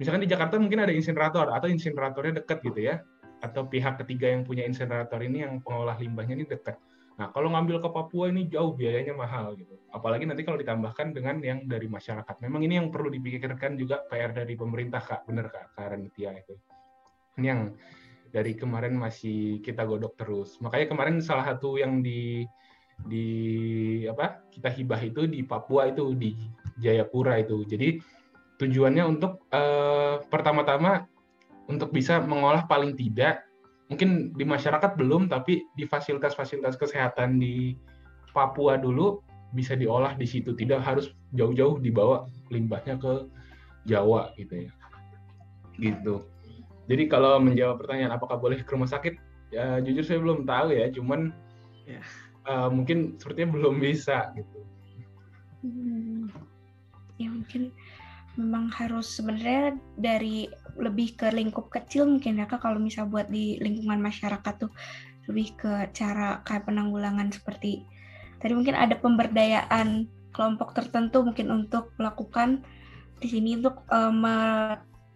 [0.00, 3.04] misalkan di Jakarta mungkin ada insinerator atau insineratornya dekat gitu ya
[3.44, 6.80] atau pihak ketiga yang punya insinerator ini yang pengolah limbahnya ini dekat.
[7.14, 9.76] Nah, kalau ngambil ke Papua ini jauh biayanya mahal gitu.
[9.92, 12.42] Apalagi nanti kalau ditambahkan dengan yang dari masyarakat.
[12.42, 15.22] Memang ini yang perlu dipikirkan juga PR dari pemerintah, Kak.
[15.28, 16.58] Bener, Kak, Kak Ranitia itu.
[17.38, 17.70] Ini yang
[18.34, 20.58] dari kemarin masih kita godok terus.
[20.58, 22.42] Makanya kemarin salah satu yang di
[22.94, 23.26] di
[24.06, 26.34] apa kita hibah itu di Papua itu di
[26.82, 27.62] Jayapura itu.
[27.62, 28.02] Jadi
[28.58, 31.06] tujuannya untuk eh, pertama-tama
[31.68, 33.44] untuk bisa mengolah paling tidak
[33.88, 37.76] mungkin di masyarakat belum, tapi di fasilitas-fasilitas kesehatan di
[38.34, 39.22] Papua dulu
[39.54, 43.30] bisa diolah di situ, tidak harus jauh-jauh dibawa limbahnya ke
[43.86, 44.72] Jawa gitu ya.
[45.78, 46.24] Gitu.
[46.90, 49.14] Jadi kalau menjawab pertanyaan apakah boleh ke rumah sakit,
[49.54, 51.30] ya jujur saya belum tahu ya, cuman
[51.86, 52.02] ya.
[52.50, 54.58] uh, mungkin sepertinya belum bisa gitu.
[55.62, 56.26] Hmm.
[57.22, 57.70] Ya mungkin
[58.34, 63.58] memang harus sebenarnya dari lebih ke lingkup kecil mungkin ya kak kalau misal buat di
[63.58, 64.72] lingkungan masyarakat tuh.
[65.24, 67.84] Lebih ke cara kayak penanggulangan seperti
[68.44, 70.04] tadi mungkin ada pemberdayaan
[70.36, 72.60] kelompok tertentu mungkin untuk melakukan
[73.22, 74.36] di sini untuk uh, me,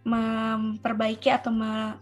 [0.09, 1.99] memperbaiki atau me,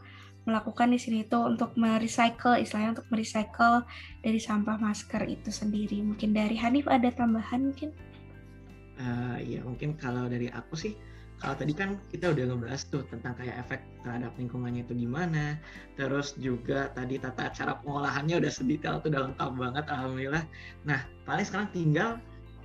[0.46, 3.82] melakukan di sini itu untuk merecycle istilahnya untuk merecycle
[4.22, 5.98] dari sampah masker itu sendiri.
[6.07, 7.90] Mungkin dari Hanif ada tambahan mungkin?
[8.96, 10.94] Uh, ya mungkin kalau dari aku sih
[11.37, 15.61] kalau tadi kan kita udah ngebahas tuh tentang kayak efek terhadap lingkungannya itu gimana,
[16.01, 20.45] terus juga tadi tata cara pengolahannya udah sedetail tuh udah lengkap banget alhamdulillah.
[20.89, 22.11] Nah paling sekarang tinggal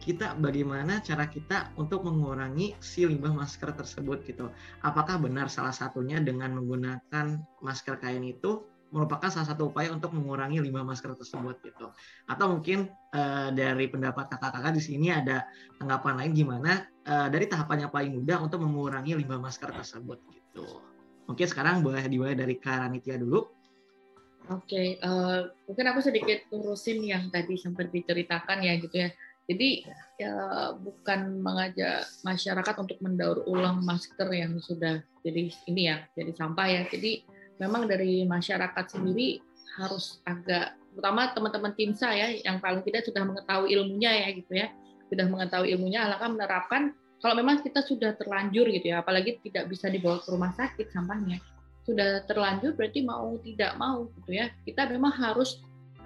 [0.01, 4.49] kita bagaimana cara kita untuk mengurangi si limbah masker tersebut gitu.
[4.81, 10.59] Apakah benar salah satunya dengan menggunakan masker kain itu merupakan salah satu upaya untuk mengurangi
[10.59, 11.95] limbah masker tersebut gitu.
[12.27, 15.47] Atau mungkin uh, dari pendapat kakak-kakak di sini ada
[15.79, 20.65] tanggapan lain gimana uh, dari tahapan yang paling mudah untuk mengurangi limbah masker tersebut gitu.
[21.29, 23.47] Mungkin sekarang boleh dimulai dari Karanitia dulu.
[24.49, 25.39] Oke, okay, uh, eh,
[25.69, 29.09] mungkin aku sedikit urusin yang tadi sempat diceritakan ya gitu ya.
[29.45, 29.85] Jadi
[30.17, 30.33] ya
[30.77, 36.81] bukan mengajak masyarakat untuk mendaur ulang masker yang sudah jadi ini ya, jadi sampah ya.
[36.89, 37.21] Jadi
[37.61, 39.39] memang dari masyarakat sendiri
[39.77, 44.67] harus agak terutama teman-teman tim saya yang paling tidak sudah mengetahui ilmunya ya gitu ya
[45.11, 49.91] sudah mengetahui ilmunya alangkah menerapkan kalau memang kita sudah terlanjur gitu ya apalagi tidak bisa
[49.91, 51.43] dibawa ke rumah sakit sampahnya
[51.83, 55.59] sudah terlanjur berarti mau tidak mau gitu ya kita memang harus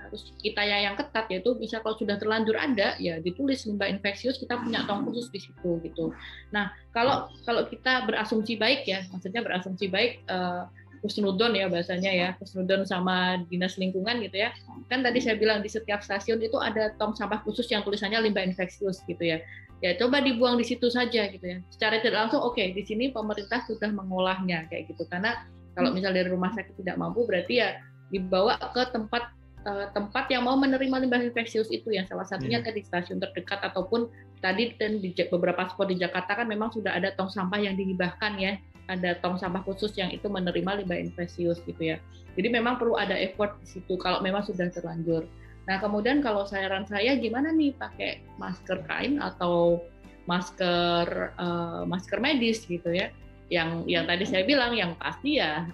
[0.05, 4.37] harus kita ya yang ketat yaitu bisa kalau sudah terlanjur ada ya ditulis limbah infeksius
[4.37, 6.13] kita punya tong khusus di situ gitu.
[6.53, 10.69] Nah kalau kalau kita berasumsi baik ya maksudnya berasumsi baik uh,
[11.05, 14.49] kusnudon ya bahasanya ya kusnudon sama dinas lingkungan gitu ya.
[14.89, 18.41] Kan tadi saya bilang di setiap stasiun itu ada tong sampah khusus yang tulisannya limbah
[18.41, 19.37] infeksius gitu ya.
[19.85, 21.61] Ya coba dibuang di situ saja gitu ya.
[21.69, 25.05] Secara tidak langsung oke okay, di sini pemerintah sudah mengolahnya kayak gitu.
[25.05, 25.45] Karena
[25.77, 27.77] kalau misal dari rumah sakit tidak mampu berarti ya
[28.09, 29.29] dibawa ke tempat
[29.67, 32.65] uh, tempat yang mau menerima limbah infeksius itu yang salah satunya yeah.
[32.65, 34.07] tadi stasiun terdekat ataupun
[34.39, 38.33] tadi dan di beberapa spot di Jakarta kan memang sudah ada tong sampah yang dihibahkan
[38.39, 38.55] ya
[38.85, 41.97] ada tong sampah khusus yang itu menerima limbah infeksius gitu ya.
[42.37, 45.25] Jadi memang perlu ada effort di situ kalau memang sudah terlanjur.
[45.65, 49.81] Nah kemudian kalau saran saya gimana nih pakai masker kain atau
[50.29, 53.09] masker uh, masker medis gitu ya.
[53.49, 55.65] Yang yang tadi saya bilang yang pasti ya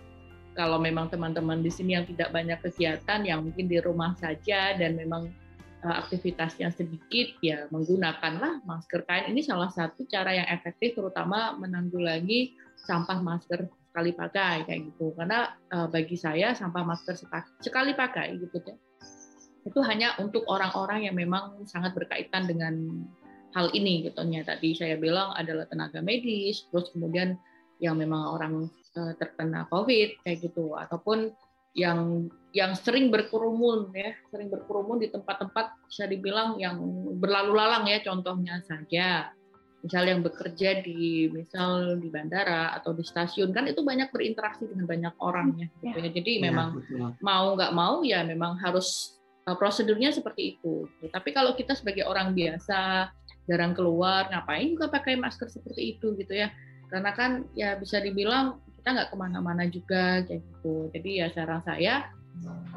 [0.55, 4.99] kalau memang teman-teman di sini yang tidak banyak kegiatan yang mungkin di rumah saja dan
[4.99, 5.31] memang
[5.83, 12.55] uh, aktivitasnya sedikit ya menggunakanlah masker kain ini salah satu cara yang efektif terutama menanggulangi
[12.85, 15.13] sampah masker sekali pakai kayak gitu.
[15.13, 17.15] Karena uh, bagi saya sampah masker
[17.61, 18.75] sekali pakai gitu ya
[19.65, 23.05] itu hanya untuk orang-orang yang memang sangat berkaitan dengan
[23.53, 24.21] hal ini gitu.
[24.31, 27.37] Ya tadi saya bilang adalah tenaga medis terus kemudian
[27.81, 28.53] yang memang orang
[28.97, 30.73] uh, terkena covid kayak gitu.
[30.73, 31.33] Ataupun
[31.77, 32.27] yang
[32.57, 34.17] yang sering berkerumun ya.
[34.33, 36.81] Sering berkerumun di tempat-tempat bisa dibilang yang
[37.21, 39.29] berlalu lalang ya contohnya saja
[39.81, 44.85] misal yang bekerja di misal di bandara atau di stasiun kan itu banyak berinteraksi dengan
[44.85, 46.09] banyak orang ya, gitu ya.
[46.13, 47.09] jadi ya, memang betul.
[47.25, 49.17] mau nggak mau ya memang harus
[49.49, 53.09] uh, prosedurnya seperti itu tapi kalau kita sebagai orang biasa
[53.49, 56.53] jarang keluar ngapain juga pakai masker seperti itu gitu ya
[56.93, 61.61] karena kan ya bisa dibilang kita nggak ke mana-mana juga kayak gitu jadi ya saran
[61.65, 62.13] saya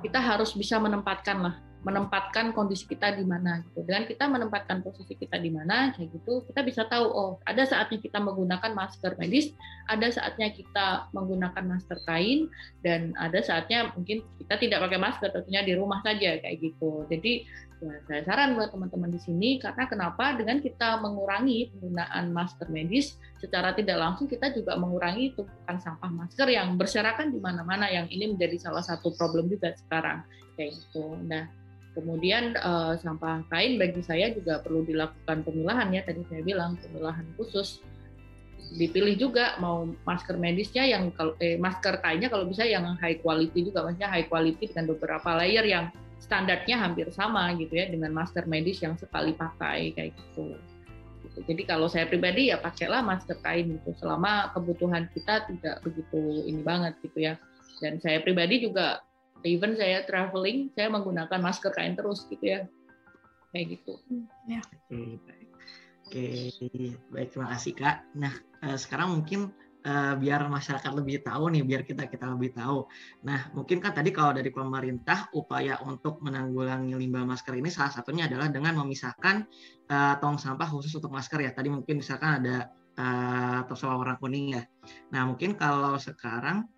[0.01, 3.85] kita harus bisa menempatkan lah menempatkan kondisi kita di mana gitu.
[3.85, 8.01] Dengan kita menempatkan posisi kita di mana kayak gitu, kita bisa tahu oh, ada saatnya
[8.01, 9.53] kita menggunakan masker medis,
[9.87, 12.49] ada saatnya kita menggunakan masker kain
[12.81, 17.05] dan ada saatnya mungkin kita tidak pakai masker tentunya di rumah saja kayak gitu.
[17.13, 17.45] Jadi
[17.85, 23.21] ya, saya saran buat teman-teman di sini karena kenapa dengan kita mengurangi penggunaan masker medis
[23.45, 28.33] secara tidak langsung kita juga mengurangi tumpukan sampah masker yang berserakan di mana-mana yang ini
[28.33, 30.25] menjadi salah satu problem juga sekarang
[30.57, 31.19] kayak gitu.
[31.29, 31.64] Nah,
[31.95, 37.23] Kemudian uh, sampah kain bagi saya juga perlu dilakukan pemilahan ya tadi saya bilang pemilahan
[37.39, 37.79] khusus.
[38.75, 43.71] Dipilih juga mau masker medisnya yang kalau eh, masker kainnya kalau bisa yang high quality
[43.71, 48.49] juga maksudnya high quality dengan beberapa layer yang standarnya hampir sama gitu ya dengan masker
[48.51, 50.59] medis yang sekali pakai kayak gitu.
[51.23, 51.39] gitu.
[51.47, 56.65] Jadi kalau saya pribadi ya pakailah masker kain itu selama kebutuhan kita tidak begitu ini
[56.65, 57.39] banget gitu ya.
[57.79, 59.05] Dan saya pribadi juga
[59.45, 62.61] even saya traveling saya menggunakan masker kain terus gitu ya.
[63.55, 63.93] Kayak gitu.
[64.51, 64.61] Ya.
[64.65, 65.49] Oke baik
[66.05, 66.27] oke
[67.13, 67.97] baik terima kasih kak.
[68.17, 68.35] Nah
[68.65, 69.53] uh, sekarang mungkin
[69.85, 72.89] uh, biar masyarakat lebih tahu nih biar kita kita lebih tahu.
[73.25, 78.27] Nah mungkin kan tadi kalau dari pemerintah upaya untuk menanggulangi limbah masker ini salah satunya
[78.27, 79.45] adalah dengan memisahkan
[79.93, 81.51] uh, tong sampah khusus untuk masker ya.
[81.53, 84.63] Tadi mungkin misalkan ada uh, tong sampah warna kuning ya.
[85.13, 86.69] Nah mungkin kalau sekarang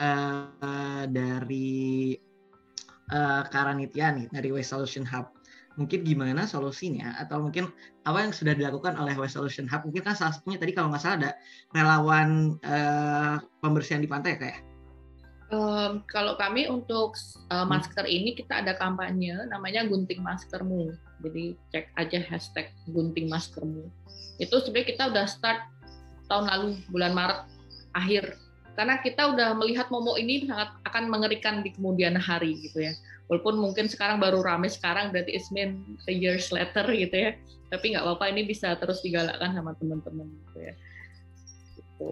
[0.00, 2.16] uh, dari
[3.12, 5.36] uh, Karanitya nih dari Waste Solution Hub.
[5.78, 7.70] Mungkin gimana solusinya atau mungkin
[8.04, 9.86] apa yang sudah dilakukan oleh Waste Solution Hub?
[9.86, 11.30] Mungkin kan salah satunya tadi kalau nggak salah ada
[11.76, 14.60] relawan uh, pembersihan di pantai kayak.
[15.50, 17.18] Um, kalau kami untuk
[17.50, 18.16] uh, masker hmm.
[18.22, 20.94] ini kita ada kampanye namanya gunting maskermu.
[21.26, 23.90] Jadi cek aja hashtag gunting maskermu.
[24.38, 25.60] Itu sebenarnya kita udah start
[26.30, 27.40] tahun lalu bulan Maret
[27.98, 28.38] akhir
[28.78, 32.92] karena kita udah melihat momo ini sangat akan mengerikan di kemudian hari gitu ya
[33.30, 35.78] walaupun mungkin sekarang baru rame sekarang berarti it's been
[36.10, 37.30] a years later gitu ya
[37.70, 40.74] tapi nggak apa-apa ini bisa terus digalakkan sama teman-teman gitu ya
[41.78, 42.10] gitu.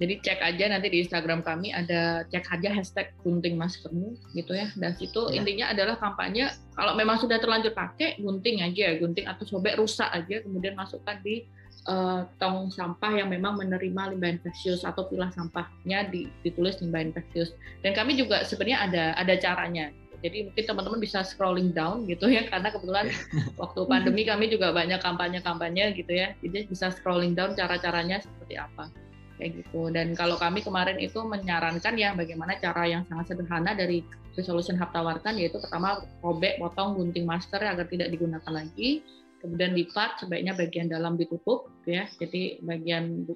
[0.00, 4.72] jadi cek aja nanti di Instagram kami ada cek aja hashtag gunting maskermu gitu ya
[4.80, 5.44] dan situ ya.
[5.44, 10.40] intinya adalah kampanye kalau memang sudah terlanjur pakai gunting aja gunting atau sobek rusak aja
[10.40, 11.44] kemudian masukkan di
[11.88, 16.08] uh, tong sampah yang memang menerima limbah infeksius atau pilah sampahnya
[16.42, 17.52] ditulis limbah infeksius.
[17.84, 19.92] Dan kami juga sebenarnya ada ada caranya.
[20.24, 23.12] Jadi mungkin teman-teman bisa scrolling down gitu ya karena kebetulan
[23.60, 26.32] waktu pandemi kami juga banyak kampanye-kampanye gitu ya.
[26.40, 28.88] Jadi bisa scrolling down cara-caranya seperti apa
[29.36, 29.92] kayak gitu.
[29.92, 34.00] Dan kalau kami kemarin itu menyarankan ya bagaimana cara yang sangat sederhana dari
[34.34, 39.04] Resolution Hub tawarkan yaitu pertama robek, potong, gunting masker agar tidak digunakan lagi
[39.44, 42.08] kemudian lipat sebaiknya bagian dalam ditutup ya.
[42.16, 43.28] Jadi bagian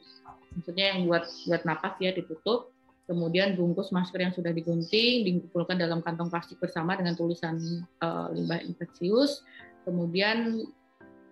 [0.57, 2.73] maksudnya yang buat buat napas ya ditutup.
[3.05, 7.57] Kemudian bungkus masker yang sudah digunting dikumpulkan dalam kantong plastik bersama dengan tulisan
[8.01, 9.45] uh, limbah infeksius.
[9.85, 10.65] Kemudian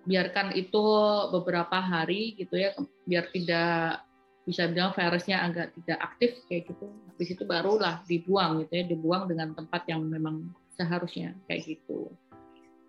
[0.08, 0.84] biarkan itu
[1.32, 2.72] beberapa hari gitu ya
[3.04, 4.06] biar tidak
[4.46, 6.86] bisa bilang virusnya agak tidak aktif kayak gitu.
[7.12, 12.12] Habis itu barulah dibuang gitu ya dibuang dengan tempat yang memang seharusnya kayak gitu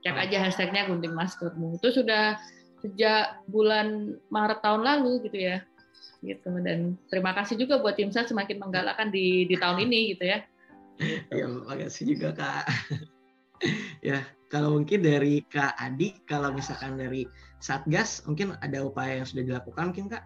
[0.06, 2.38] cek aja hashtagnya gunting maskermu itu sudah
[2.82, 5.58] sejak bulan Maret tahun lalu gitu ya.
[6.22, 6.50] Gitu.
[6.62, 10.40] Dan terima kasih juga buat tim saya semakin menggalakkan di di tahun ini gitu ya.
[11.30, 12.66] Ya terima kasih juga kak.
[14.06, 14.22] Ya
[14.54, 17.26] kalau mungkin dari kak Adi kalau misalkan dari
[17.58, 20.22] satgas mungkin ada upaya yang sudah dilakukan mungkin kak?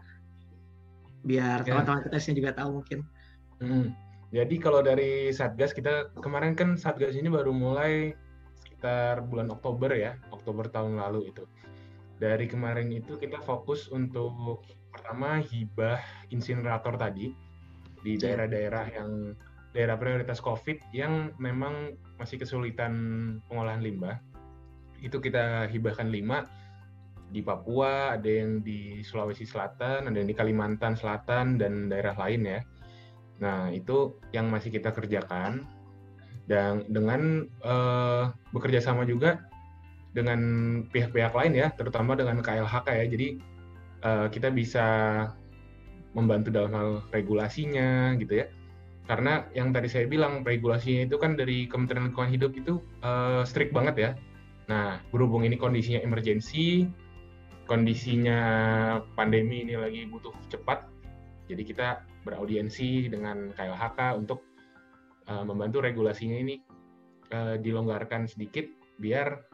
[1.23, 1.71] Biar ya.
[1.71, 3.07] teman-teman kita sini juga tahu mungkin.
[3.61, 3.93] Hmm.
[4.33, 8.17] jadi kalau dari satgas kita kemarin kan satgas ini baru mulai
[8.81, 11.45] sekitar bulan Oktober ya, Oktober tahun lalu itu.
[12.17, 16.01] Dari kemarin itu kita fokus untuk pertama hibah
[16.33, 17.29] insinerator tadi
[18.01, 18.25] di iya.
[18.25, 19.37] daerah-daerah yang
[19.77, 22.93] daerah prioritas COVID yang memang masih kesulitan
[23.45, 24.17] pengolahan limbah.
[24.97, 26.49] Itu kita hibahkan lima
[27.29, 32.49] di Papua, ada yang di Sulawesi Selatan, ada yang di Kalimantan Selatan dan daerah lain
[32.49, 32.59] ya.
[33.45, 35.69] Nah, itu yang masih kita kerjakan
[36.51, 39.39] dan dengan uh, bekerja sama juga
[40.11, 40.39] dengan
[40.91, 43.05] pihak-pihak lain ya, terutama dengan KLHK ya.
[43.07, 43.27] Jadi
[44.03, 44.87] uh, kita bisa
[46.11, 48.51] membantu dalam hal regulasinya gitu ya.
[49.07, 53.71] Karena yang tadi saya bilang regulasinya itu kan dari Kementerian Lingkungan Hidup itu uh, strict
[53.71, 54.11] banget ya.
[54.67, 56.83] Nah, berhubung ini kondisinya emergensi,
[57.63, 58.39] kondisinya
[59.15, 60.91] pandemi ini lagi butuh cepat,
[61.51, 61.87] jadi kita
[62.23, 64.50] beraudiensi dengan KLHK untuk
[65.29, 66.61] uh, membantu regulasinya ini
[67.33, 68.65] uh, dilonggarkan sedikit
[69.01, 69.51] biar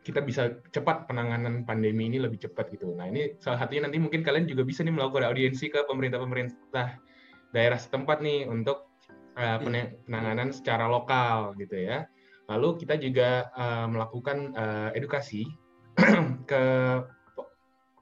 [0.00, 2.96] kita bisa cepat penanganan pandemi ini lebih cepat gitu.
[2.96, 6.96] Nah ini salah satunya nanti mungkin kalian juga bisa nih melakukan audiensi ke pemerintah-pemerintah
[7.52, 8.88] daerah setempat nih untuk
[9.36, 12.08] uh, penanganan secara lokal gitu ya.
[12.48, 15.46] Lalu kita juga uh, melakukan uh, edukasi
[16.50, 16.64] ke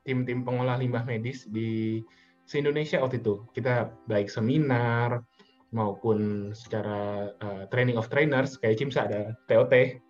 [0.06, 2.00] tim-tim pengolah limbah medis di
[2.48, 3.44] se-Indonesia waktu itu.
[3.52, 5.20] Kita baik seminar,
[5.68, 10.00] maupun secara uh, training of trainers kayak Cimsa ada TOT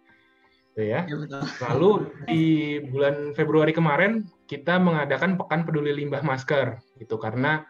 [0.79, 1.03] gitu ya.
[1.03, 1.43] ya
[1.75, 2.45] Lalu di
[2.87, 7.67] bulan Februari kemarin kita mengadakan pekan peduli limbah masker itu karena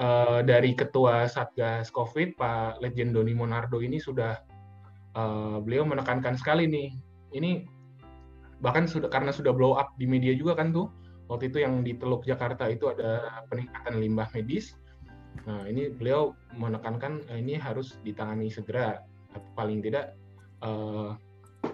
[0.00, 4.40] uh, dari ketua Satgas Covid Pak Legend Doni Monardo ini sudah
[5.12, 6.88] uh, beliau menekankan sekali nih.
[7.36, 7.68] Ini
[8.64, 10.88] bahkan sudah karena sudah blow up di media juga kan tuh.
[11.28, 14.72] Waktu itu yang di Teluk Jakarta itu ada peningkatan limbah medis
[15.46, 19.00] nah ini beliau menekankan uh, ini harus ditangani segera
[19.32, 20.16] atau paling tidak
[20.64, 21.16] uh,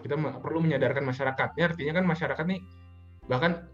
[0.02, 2.60] kita perlu menyadarkan masyarakat ya artinya kan masyarakat nih
[3.26, 3.66] bahkan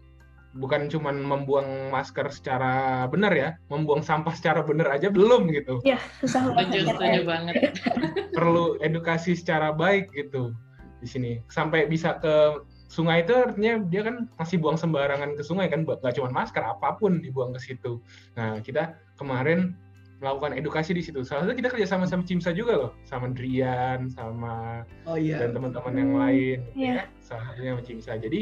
[0.55, 5.79] bukan cuma membuang masker secara benar ya, membuang sampah secara benar aja belum gitu.
[5.87, 6.91] Iya, susah banget.
[6.91, 7.55] Setuju banget.
[8.37, 10.51] Perlu edukasi secara baik gitu
[10.99, 11.31] di sini.
[11.47, 16.11] Sampai bisa ke sungai itu artinya dia kan masih buang sembarangan ke sungai kan, nggak
[16.19, 18.03] cuma masker, apa pun dibuang ke situ.
[18.35, 19.79] Nah, kita kemarin
[20.19, 21.23] melakukan edukasi di situ.
[21.23, 25.39] Salah satu kita kerja sama sama Cimsa juga loh, sama Drian, sama oh, iya.
[25.39, 26.59] dan teman-teman yang lain.
[26.75, 27.07] Yeah.
[27.07, 27.23] ya.
[27.23, 28.11] Salah satunya sama Cimsa.
[28.19, 28.39] Jadi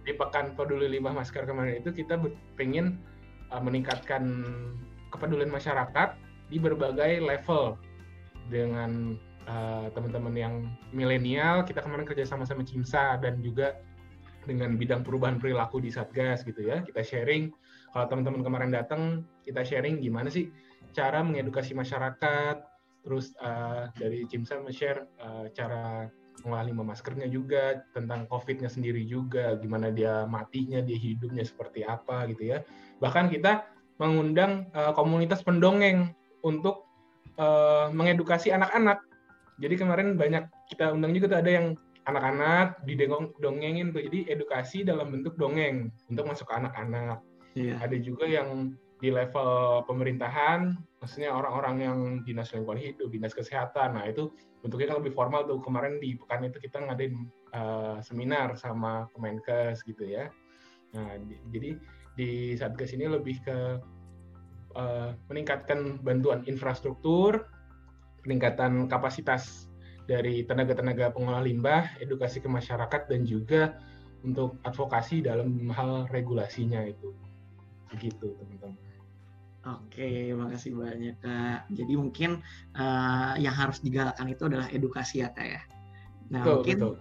[0.00, 2.16] di pekan peduli limbah masker kemarin itu kita
[2.56, 2.98] pengen
[3.52, 4.26] uh, meningkatkan
[5.12, 6.16] kepedulian masyarakat
[6.48, 7.78] di berbagai level
[8.50, 9.14] dengan
[9.46, 10.54] uh, teman-teman yang
[10.90, 13.78] milenial kita kemarin kerja sama sama Cimsa dan juga
[14.50, 16.82] dengan bidang perubahan perilaku di Satgas gitu ya.
[16.82, 17.54] Kita sharing
[17.94, 20.50] kalau teman-teman kemarin datang kita sharing gimana sih
[20.90, 22.66] cara mengedukasi masyarakat
[23.06, 26.10] terus uh, dari Cimsa share uh, cara
[26.42, 32.26] mengolah limbah maskernya juga tentang COVID-nya sendiri juga gimana dia matinya dia hidupnya seperti apa
[32.32, 32.58] gitu ya.
[32.98, 33.68] Bahkan kita
[34.00, 36.88] mengundang uh, komunitas pendongeng untuk
[37.36, 39.04] uh, mengedukasi anak-anak.
[39.60, 41.66] Jadi kemarin banyak kita undang juga tuh ada yang
[42.08, 47.20] anak-anak didongengin tuh jadi edukasi dalam bentuk dongeng untuk masuk ke anak-anak
[47.54, 47.76] yeah.
[47.82, 51.98] ada juga yang di level pemerintahan, maksudnya orang-orang yang
[52.28, 54.28] dinas lingkungan hidup, dinas kesehatan, nah itu
[54.60, 55.56] bentuknya kan lebih formal tuh.
[55.64, 57.16] Kemarin di pekan itu kita ngadain
[57.56, 60.28] uh, seminar sama Kemenkes gitu ya.
[60.92, 61.70] Nah, di, jadi
[62.20, 62.30] di
[62.60, 63.58] Satgas ini lebih ke
[64.76, 67.48] uh, meningkatkan bantuan infrastruktur,
[68.20, 69.69] peningkatan kapasitas
[70.10, 73.78] dari tenaga-tenaga pengolah limbah, edukasi ke masyarakat, dan juga
[74.26, 77.14] untuk advokasi dalam hal regulasinya itu.
[77.94, 78.74] Begitu, teman-teman.
[79.60, 81.68] Oke, makasih banyak Kak.
[81.70, 82.40] Jadi mungkin
[82.74, 85.62] uh, yang harus digalakkan itu adalah edukasi ya Kak ya.
[86.32, 86.94] Nah betul, mungkin betul.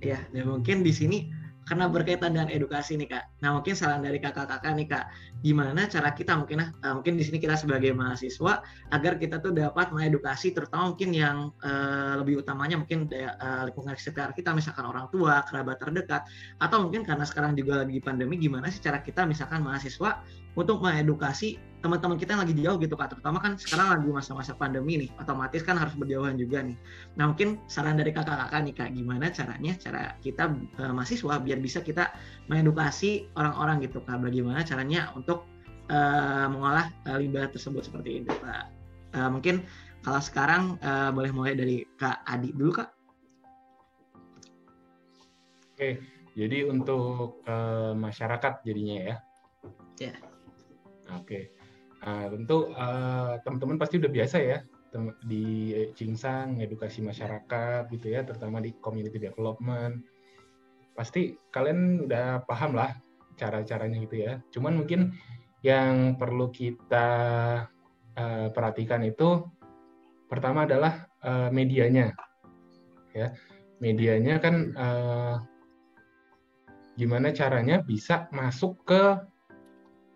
[0.00, 1.18] ya, dan mungkin di sini
[1.66, 3.42] karena berkaitan dengan edukasi nih kak.
[3.42, 5.10] Nah mungkin saran dari kakak-kakak nih kak,
[5.42, 8.62] gimana cara kita mungkin uh, mungkin di sini kita sebagai mahasiswa
[8.94, 14.30] agar kita tuh dapat mengedukasi terutama mungkin yang uh, lebih utamanya mungkin uh, lingkungan sekitar
[14.38, 16.22] kita misalkan orang tua, kerabat terdekat,
[16.62, 20.22] atau mungkin karena sekarang juga lagi pandemi gimana sih cara kita misalkan mahasiswa
[20.54, 23.16] untuk mengedukasi teman-teman kita yang lagi jauh gitu kak.
[23.16, 26.76] Terutama kan sekarang lagi masa-masa pandemi nih otomatis kan harus berjauhan juga nih.
[27.20, 28.88] Nah mungkin saran dari kakak-kakak nih kak.
[28.96, 32.12] Gimana caranya cara kita uh, mahasiswa biar bisa kita
[32.48, 34.18] mengedukasi orang-orang gitu kak?
[34.20, 35.44] Bagaimana caranya untuk
[35.92, 38.72] uh, mengolah uh, limbah tersebut seperti itu kak?
[39.16, 39.64] Uh, mungkin
[40.04, 42.88] kalau sekarang uh, boleh mulai dari kak Adi dulu kak.
[45.76, 49.16] Oke jadi untuk uh, masyarakat jadinya ya.
[49.96, 50.12] Ya.
[50.12, 50.16] Yeah.
[51.16, 51.54] Oke,
[52.04, 54.58] Nah, tentu uh, teman-teman pasti udah biasa ya
[55.28, 60.04] di Cingsang edukasi masyarakat gitu ya, terutama di community development.
[60.96, 62.96] Pasti kalian udah paham lah
[63.36, 64.40] cara-caranya gitu ya.
[64.52, 65.12] Cuman mungkin
[65.60, 67.08] yang perlu kita
[68.16, 69.44] uh, perhatikan itu
[70.30, 72.16] pertama adalah uh, medianya.
[73.12, 73.32] Ya,
[73.80, 75.36] medianya kan uh,
[76.96, 79.20] gimana caranya bisa masuk ke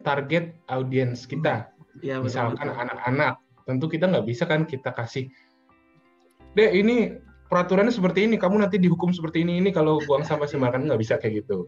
[0.03, 1.71] target audiens kita.
[2.01, 3.37] Ya, misalkan anak-anak
[3.69, 5.31] tentu kita nggak bisa kan kita kasih
[6.59, 7.15] deh ini
[7.47, 11.15] peraturannya seperti ini kamu nanti dihukum seperti ini ini kalau buang sampah sembarangan nggak bisa
[11.19, 11.67] kayak gitu.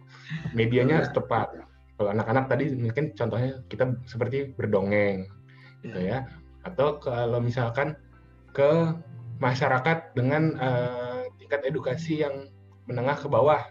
[0.55, 1.55] Medianya harus tepat.
[1.99, 5.31] Kalau anak-anak tadi mungkin contohnya kita seperti berdongeng
[5.87, 6.27] gitu ya.
[6.67, 7.95] Atau kalau misalkan
[8.55, 8.95] ke
[9.39, 12.47] masyarakat dengan uh, tingkat edukasi yang
[12.87, 13.63] menengah ke bawah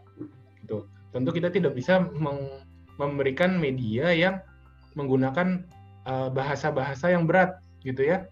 [0.63, 0.87] gitu.
[1.11, 2.07] Tentu kita tidak bisa
[2.95, 4.39] memberikan media yang
[4.95, 5.65] menggunakan
[6.01, 8.25] Eh, bahasa-bahasa uh, yang berat gitu ya.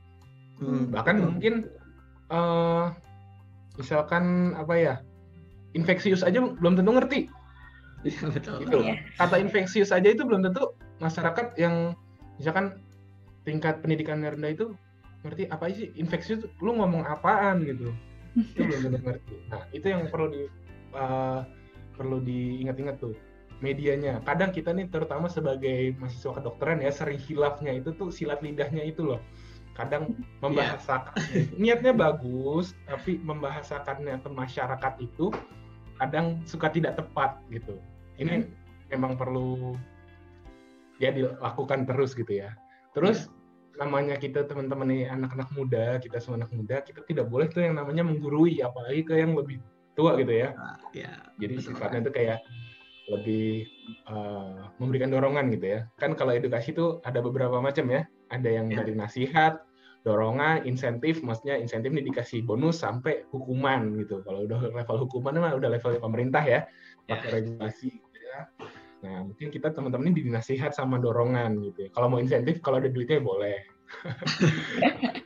[0.57, 1.27] Hmm, Bahkan betul.
[1.29, 1.53] mungkin
[2.33, 2.89] uh,
[3.77, 4.95] misalkan apa ya
[5.77, 7.19] infeksius aja belum tentu ngerti.
[8.01, 8.65] Iya betul.
[8.65, 8.77] Gitu.
[8.89, 9.05] Iya.
[9.21, 11.93] Kata infeksius aja itu belum tentu masyarakat yang
[12.41, 12.81] misalkan
[13.45, 14.73] tingkat pendidikan rendah itu
[15.21, 17.91] ngerti apa sih infeksius lu ngomong apaan gitu
[18.33, 20.43] itu belum tentu ngerti nah itu yang perlu di
[20.95, 21.43] uh,
[21.99, 23.11] perlu diingat-ingat tuh
[23.59, 24.23] medianya.
[24.23, 29.03] Kadang kita nih terutama sebagai mahasiswa kedokteran ya sering hilafnya itu tuh silat lidahnya itu
[29.03, 29.21] loh.
[29.75, 30.23] Kadang iya.
[30.43, 31.47] membahasakan yeah.
[31.55, 35.31] niatnya bagus tapi membahasakannya ke masyarakat itu
[35.99, 37.75] kadang suka tidak tepat gitu.
[38.19, 38.51] Ini hmm.
[38.95, 39.75] memang perlu
[40.99, 42.55] ya dilakukan terus gitu ya.
[42.95, 43.31] Terus
[43.79, 47.79] namanya kita teman-teman nih anak-anak muda, kita semua anak muda, kita tidak boleh tuh yang
[47.79, 49.63] namanya menggurui, apalagi ke yang lebih
[49.95, 50.51] tua gitu ya.
[50.51, 52.39] Nah, ya Jadi sifatnya itu kayak
[53.09, 53.65] lebih
[54.07, 55.79] uh, memberikan dorongan gitu ya.
[55.97, 58.05] Kan kalau edukasi itu ada beberapa macam ya.
[58.29, 58.85] Ada yang ya.
[58.85, 59.65] dari nasihat,
[60.05, 64.21] dorongan, insentif, maksudnya insentif ini dikasih bonus sampai hukuman gitu.
[64.23, 66.59] Kalau udah level hukuman mah udah level pemerintah ya,
[67.09, 67.17] ya.
[67.17, 67.89] pakai regulasi.
[67.89, 68.39] Gitu ya.
[68.99, 71.89] Nah, mungkin kita teman-teman ini dinasihat sama dorongan gitu ya.
[71.91, 73.57] Kalau mau insentif, kalau ada duitnya boleh.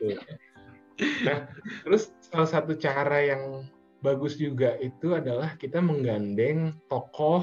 [0.00, 0.16] gitu.
[1.26, 1.50] Nah,
[1.82, 3.66] terus salah satu cara yang
[3.98, 7.42] bagus juga itu adalah kita menggandeng tokoh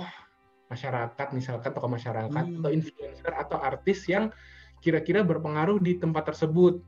[0.72, 2.63] masyarakat, misalkan tokoh masyarakat hmm.
[2.63, 4.32] atau influencer atau artis yang
[4.80, 6.80] kira-kira berpengaruh di tempat tersebut.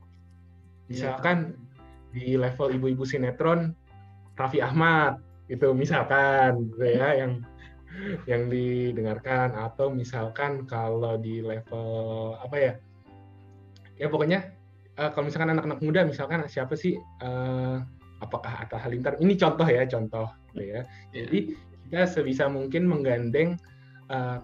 [0.88, 2.16] Misalkan ya.
[2.16, 3.76] di level ibu-ibu sinetron
[4.34, 7.32] Raffi Ahmad itu misalkan gitu ya yang
[8.26, 12.72] yang didengarkan atau misalkan kalau di level apa ya
[14.00, 14.50] ya pokoknya
[14.98, 17.78] uh, kalau misalkan anak-anak muda misalkan siapa sih uh,
[18.18, 20.80] apakah Atta Halilintar ini contoh ya contoh gitu ya
[21.14, 21.28] iya.
[21.28, 21.38] jadi
[21.92, 23.60] kita sebisa mungkin menggandeng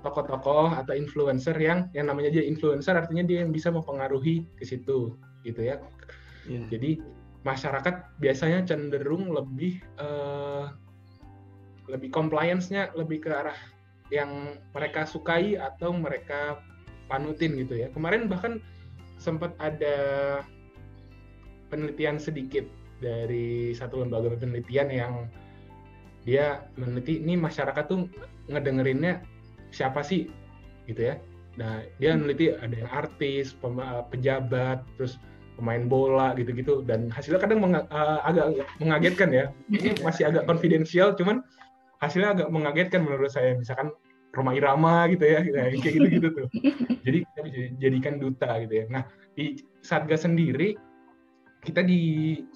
[0.00, 5.16] tokoh-tokoh atau influencer yang yang namanya dia influencer artinya dia yang bisa mempengaruhi ke situ
[5.44, 5.76] gitu ya
[6.48, 6.64] yeah.
[6.72, 7.00] jadi
[7.44, 10.72] masyarakat biasanya cenderung lebih uh,
[11.88, 13.56] lebih compliance-nya lebih ke arah
[14.10, 16.60] yang mereka sukai atau mereka
[17.10, 17.88] panutin gitu ya.
[17.90, 18.62] Kemarin bahkan
[19.18, 19.96] sempat ada
[21.70, 22.66] penelitian sedikit
[23.02, 25.12] dari satu lembaga penelitian yang
[26.28, 28.06] dia meneliti ini masyarakat tuh
[28.52, 29.24] ngedengerinnya
[29.70, 30.30] siapa sih?
[30.86, 31.14] Gitu ya.
[31.58, 33.52] Nah, dia meneliti ada yang artis,
[34.12, 35.18] pejabat, terus
[35.58, 36.86] pemain bola gitu-gitu.
[36.86, 39.44] Dan hasilnya kadang meng, uh, agak mengagetkan ya.
[39.68, 41.42] Ini masih agak konfidensial cuman
[42.00, 43.58] hasilnya agak mengagetkan menurut saya.
[43.58, 43.92] Misalkan
[44.30, 46.46] Roma Irama gitu ya kayak gitu gitu tuh.
[47.06, 48.84] Jadi kita bisa jadikan duta gitu ya.
[48.86, 49.02] Nah
[49.34, 50.78] di Satgas sendiri
[51.60, 52.00] kita di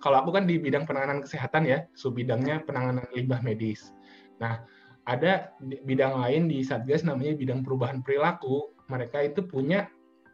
[0.01, 3.91] kalau aku kan di bidang penanganan kesehatan ya sub bidangnya penanganan limbah medis.
[4.39, 4.63] Nah
[5.05, 8.73] ada bidang lain di Satgas namanya bidang perubahan perilaku.
[8.89, 9.89] Mereka itu punya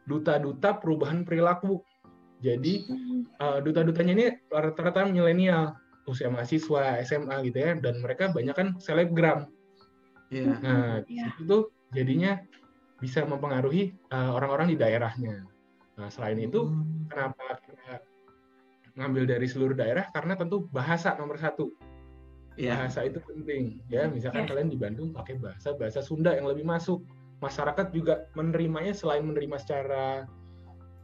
[0.07, 1.83] duta-duta perubahan perilaku.
[2.41, 2.87] Jadi
[3.37, 5.75] uh, duta-dutanya ini rata-rata milenial
[6.09, 7.71] usia mahasiswa SMA gitu ya.
[7.77, 9.51] Dan mereka banyak kan selebgram.
[10.31, 10.55] Yeah.
[10.63, 11.35] nah yeah.
[11.43, 12.39] itu jadinya
[13.03, 15.43] bisa mempengaruhi uh, orang-orang di daerahnya.
[15.99, 17.11] Nah selain itu hmm.
[17.11, 17.99] kenapa kita
[18.95, 20.07] ngambil dari seluruh daerah?
[20.15, 21.75] Karena tentu bahasa nomor satu
[22.61, 22.77] yeah.
[22.77, 24.49] bahasa itu penting ya misalkan yeah.
[24.53, 27.01] kalian di Bandung pakai bahasa bahasa Sunda yang lebih masuk
[27.41, 30.29] masyarakat juga menerimanya selain menerima secara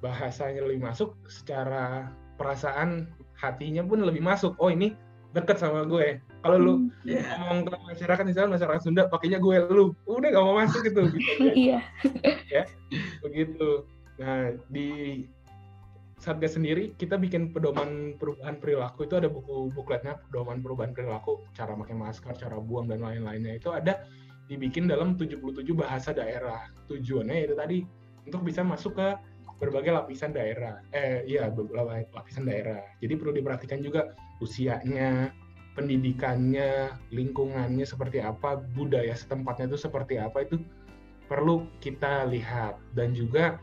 [0.05, 4.93] bahasanya lebih masuk secara perasaan hatinya pun lebih masuk oh ini
[5.33, 7.25] deket sama gue kalau lu yeah.
[7.25, 7.65] Hmm.
[7.65, 11.49] ngomong ke masyarakat misalnya masyarakat Sunda pakainya gue lu udah gak mau masuk gitu gitu
[11.57, 11.81] iya
[12.47, 12.63] ya
[13.25, 13.83] begitu
[14.21, 15.25] nah di
[16.27, 21.71] Satgas sendiri kita bikin pedoman perubahan perilaku itu ada buku bukletnya pedoman perubahan perilaku cara
[21.71, 24.03] pakai masker cara buang dan lain-lainnya itu ada
[24.51, 27.77] dibikin dalam 77 bahasa daerah tujuannya itu tadi
[28.27, 29.07] untuk bisa masuk ke
[29.57, 30.83] berbagai lapisan daerah.
[30.93, 31.49] Eh iya,
[32.13, 32.83] lapisan daerah.
[33.01, 34.13] Jadi perlu diperhatikan juga
[34.43, 35.33] usianya,
[35.73, 40.61] pendidikannya, lingkungannya seperti apa, budaya setempatnya itu seperti apa itu
[41.27, 43.59] perlu kita lihat dan juga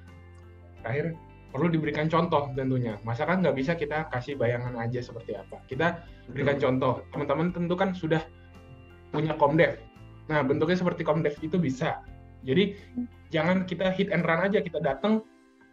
[0.83, 1.17] terakhir
[1.55, 2.99] perlu diberikan contoh tentunya.
[3.07, 5.63] Masa kan nggak bisa kita kasih bayangan aja seperti apa.
[5.71, 6.03] Kita
[6.35, 7.07] berikan contoh.
[7.15, 8.27] Teman-teman tentu kan sudah
[9.15, 9.79] punya komdev.
[10.27, 12.03] Nah bentuknya seperti komdev itu bisa.
[12.43, 12.75] Jadi
[13.31, 14.59] jangan kita hit and run aja.
[14.59, 15.23] Kita datang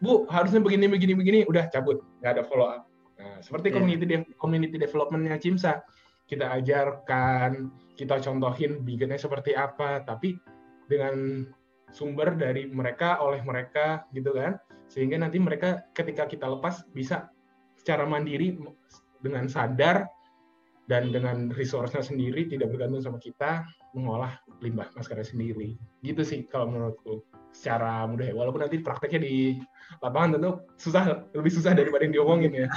[0.01, 2.89] Bu, harusnya begini, begini, begini, udah cabut, nggak ada follow up.
[3.21, 3.77] Nah, seperti yeah.
[3.77, 5.85] community de community developmentnya Cimsa,
[6.25, 10.41] kita ajarkan, kita contohin bikinnya seperti apa, tapi
[10.89, 11.45] dengan
[11.93, 14.57] sumber dari mereka, oleh mereka, gitu kan,
[14.91, 17.31] sehingga nanti mereka ketika kita lepas bisa
[17.79, 18.59] secara mandiri
[19.23, 20.03] dengan sadar
[20.91, 23.63] dan dengan resource-nya sendiri tidak bergantung sama kita
[23.95, 25.79] mengolah limbah maskernya sendiri.
[26.03, 27.23] Gitu sih kalau menurutku
[27.55, 28.35] secara mudah ya.
[28.35, 29.35] Walaupun nanti prakteknya di
[30.03, 32.67] lapangan tentu susah lebih susah daripada yang diomongin ya.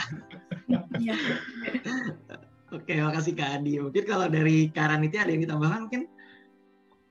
[0.94, 1.14] Iya.
[2.70, 3.82] Oke, makasih Kak Adi.
[3.82, 6.06] Mungkin kalau dari Karaniti ada yang ditambahkan mungkin?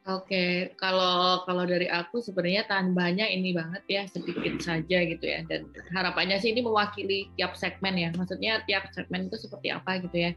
[0.03, 5.63] Oke, kalau kalau dari aku sebenarnya tambahnya ini banget ya sedikit saja gitu ya dan
[5.95, 8.09] harapannya sih ini mewakili tiap segmen ya.
[8.11, 10.31] Maksudnya tiap segmen itu seperti apa gitu ya.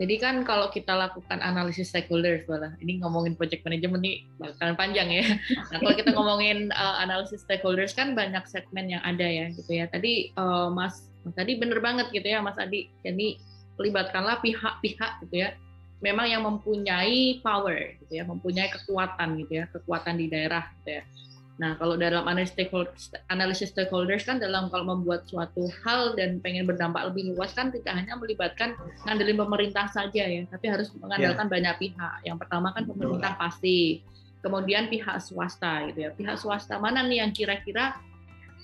[0.00, 5.08] Jadi kan kalau kita lakukan analisis stakeholders, malah ini ngomongin project management nih bakalan panjang
[5.12, 5.24] ya.
[5.68, 9.92] Nah kalau kita ngomongin uh, analisis stakeholders kan banyak segmen yang ada ya gitu ya.
[9.92, 12.88] Tadi uh, Mas, tadi bener banget gitu ya Mas Adi.
[13.04, 13.36] Jadi
[13.76, 15.52] libatkanlah pihak-pihak gitu ya.
[16.02, 21.04] Memang yang mempunyai power gitu ya, mempunyai kekuatan gitu ya, kekuatan di daerah gitu ya.
[21.62, 26.66] Nah, kalau dalam analisis stakeholders, analisis stakeholders kan dalam kalau membuat suatu hal dan pengen
[26.66, 28.74] berdampak lebih luas kan tidak hanya melibatkan
[29.06, 31.54] ngandelin pemerintah saja ya, tapi harus mengandalkan yeah.
[31.54, 32.14] banyak pihak.
[32.26, 34.02] Yang pertama kan pemerintah pasti,
[34.42, 36.10] kemudian pihak swasta gitu ya.
[36.10, 37.94] Pihak swasta mana nih yang kira-kira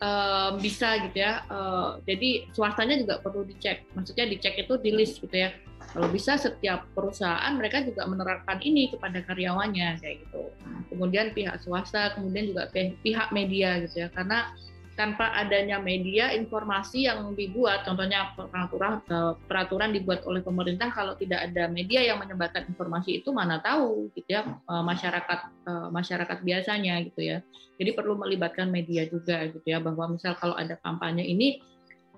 [0.03, 1.47] um, bisa gitu ya.
[1.47, 3.85] Uh, jadi swastanya juga perlu dicek.
[3.95, 5.55] Maksudnya dicek itu di list gitu ya
[5.89, 10.53] kalau bisa setiap perusahaan mereka juga menerapkan ini kepada karyawannya kayak gitu.
[10.93, 14.09] Kemudian pihak swasta, kemudian juga pihak media gitu ya.
[14.13, 14.53] Karena
[14.99, 21.47] tanpa adanya media informasi yang dibuat contohnya peraturan eh, peraturan dibuat oleh pemerintah kalau tidak
[21.47, 25.39] ada media yang menyebarkan informasi itu mana tahu gitu ya eh, masyarakat
[25.71, 27.39] eh, masyarakat biasanya gitu ya
[27.79, 31.63] jadi perlu melibatkan media juga gitu ya bahwa misal kalau ada kampanye ini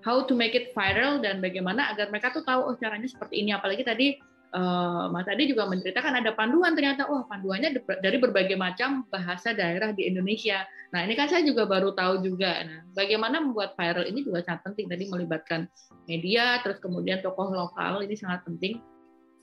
[0.01, 3.53] how to make it viral dan bagaimana agar mereka tuh tahu oh caranya seperti ini
[3.53, 4.17] apalagi tadi
[4.55, 9.55] uh, Mas Adi juga menceritakan ada panduan ternyata wah oh, panduannya dari berbagai macam bahasa
[9.55, 10.63] daerah di Indonesia.
[10.91, 12.61] Nah ini kan saya juga baru tahu juga.
[12.67, 15.69] Nah bagaimana membuat viral ini juga sangat penting tadi melibatkan
[16.09, 18.81] media terus kemudian tokoh lokal ini sangat penting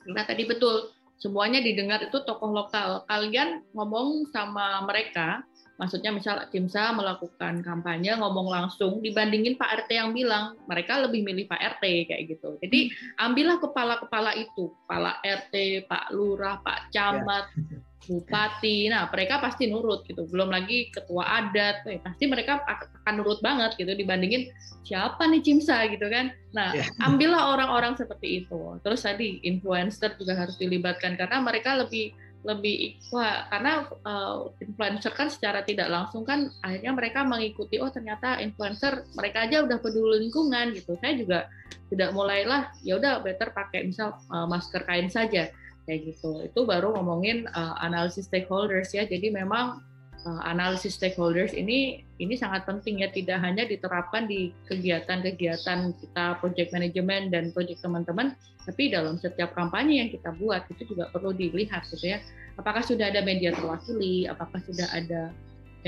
[0.05, 0.89] karena tadi betul
[1.19, 3.05] semuanya didengar itu tokoh lokal.
[3.07, 5.43] Kalian ngomong sama mereka
[5.79, 11.47] Maksudnya misal Kimsa melakukan kampanye ngomong langsung dibandingin Pak RT yang bilang mereka lebih milih
[11.47, 12.59] Pak RT kayak gitu.
[12.59, 13.23] Jadi hmm.
[13.23, 17.79] ambillah kepala-kepala itu, kepala RT, Pak Lurah, Pak Camat, ya.
[18.09, 18.89] Bupati.
[18.89, 20.25] Nah, mereka pasti nurut gitu.
[20.25, 24.49] Belum lagi ketua adat, eh, pasti mereka akan nurut banget gitu dibandingin
[24.89, 26.33] siapa nih Cimsa gitu kan.
[26.57, 26.89] Nah, ya.
[27.07, 28.81] ambillah orang-orang seperti itu.
[28.81, 35.27] Terus tadi influencer juga harus dilibatkan karena mereka lebih lebih wah karena uh, influencer kan
[35.27, 40.71] secara tidak langsung kan akhirnya mereka mengikuti oh ternyata influencer mereka aja udah peduli lingkungan
[40.71, 41.51] gitu saya juga
[41.91, 45.51] tidak mulailah ya udah better pakai misal uh, masker kain saja
[45.89, 46.45] kayak gitu.
[46.45, 49.09] Itu baru ngomongin uh, analisis stakeholders ya.
[49.09, 49.81] Jadi memang
[50.29, 53.09] uh, analisis stakeholders ini ini sangat penting ya.
[53.09, 58.37] Tidak hanya diterapkan di kegiatan-kegiatan kita project management dan project teman-teman
[58.69, 62.21] tapi dalam setiap kampanye yang kita buat itu juga perlu dilihat gitu ya.
[62.61, 64.29] Apakah sudah ada media terwakili?
[64.29, 65.33] Apakah sudah ada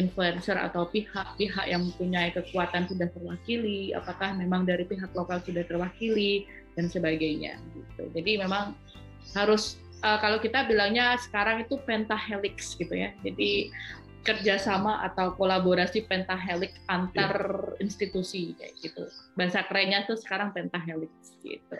[0.00, 3.92] influencer atau pihak-pihak yang mempunyai kekuatan sudah terwakili?
[3.92, 6.48] Apakah memang dari pihak lokal sudah terwakili?
[6.78, 8.08] Dan sebagainya gitu.
[8.14, 8.72] Jadi memang
[9.36, 13.12] harus uh, kalau kita bilangnya sekarang itu pentahelix gitu ya.
[13.24, 13.70] Jadi
[14.20, 17.32] kerjasama atau kolaborasi pentahelix antar
[17.76, 17.82] yeah.
[17.84, 19.08] institusi kayak gitu.
[19.32, 21.76] Bahasa kerennya tuh sekarang pentahelix gitu.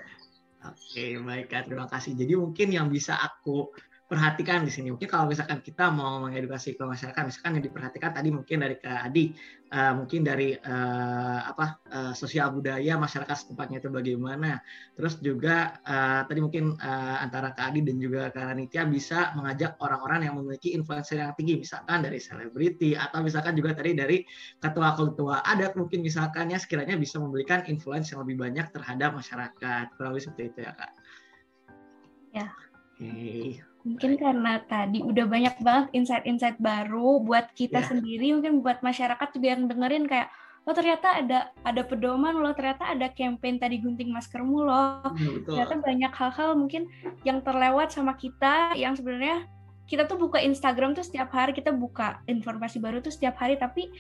[0.61, 1.69] Oke, baik Kak.
[1.69, 2.17] Terima kasih.
[2.17, 3.73] Jadi mungkin yang bisa aku
[4.11, 4.91] perhatikan di sini.
[4.91, 9.07] Mungkin kalau misalkan kita mau mengedukasi ke masyarakat, misalkan yang diperhatikan tadi mungkin dari Kak
[9.07, 9.31] Adi,
[9.71, 14.59] uh, mungkin dari uh, apa uh, sosial budaya masyarakat setempatnya itu bagaimana.
[14.99, 19.79] Terus juga uh, tadi mungkin uh, antara Kak Adi dan juga Kak Ranitia bisa mengajak
[19.79, 24.27] orang-orang yang memiliki influencer yang tinggi, misalkan dari selebriti atau misalkan juga tadi dari
[24.59, 29.95] ketua-ketua adat mungkin misalkan ya sekiranya bisa memberikan influence yang lebih banyak terhadap masyarakat.
[29.95, 30.93] Kurang lebih seperti itu ya Kak.
[32.35, 32.47] Ya.
[32.99, 33.07] Oke.
[33.07, 33.70] Okay.
[33.81, 37.89] Mungkin karena tadi udah banyak banget insight-insight baru buat kita yeah.
[37.89, 40.29] sendiri, mungkin buat masyarakat juga yang dengerin kayak
[40.69, 45.01] oh ternyata ada ada pedoman loh, ternyata ada campaign tadi gunting maskermu loh.
[45.17, 45.51] Ya, betul.
[45.57, 46.83] Ternyata banyak hal-hal mungkin
[47.25, 49.49] yang terlewat sama kita yang sebenarnya
[49.91, 53.91] kita tuh buka Instagram tuh setiap hari kita buka informasi baru tuh setiap hari tapi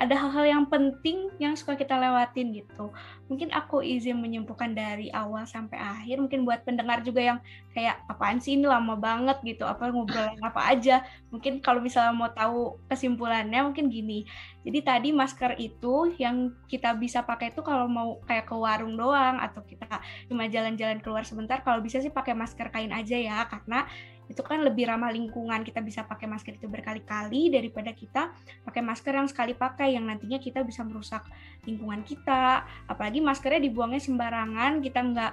[0.00, 2.88] ada hal-hal yang penting yang suka kita lewatin gitu.
[3.28, 6.16] Mungkin aku izin menyimpulkan dari awal sampai akhir.
[6.24, 7.38] Mungkin buat pendengar juga yang
[7.76, 11.04] kayak apaan sih ini lama banget gitu, apa ngobrol apa aja.
[11.28, 14.24] Mungkin kalau misalnya mau tahu kesimpulannya mungkin gini.
[14.64, 19.36] Jadi tadi masker itu yang kita bisa pakai itu kalau mau kayak ke warung doang
[19.36, 20.00] atau kita
[20.32, 23.84] cuma jalan-jalan keluar sebentar kalau bisa sih pakai masker kain aja ya karena
[24.30, 25.66] itu kan lebih ramah lingkungan.
[25.66, 28.30] Kita bisa pakai masker itu berkali-kali daripada kita
[28.62, 31.26] pakai masker yang sekali pakai yang nantinya kita bisa merusak
[31.66, 32.62] lingkungan kita.
[32.86, 34.78] Apalagi maskernya dibuangnya sembarangan.
[34.78, 35.32] Kita nggak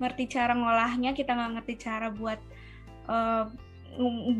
[0.00, 2.40] ngerti cara ngolahnya kita nggak ngerti cara buat
[3.12, 3.52] uh,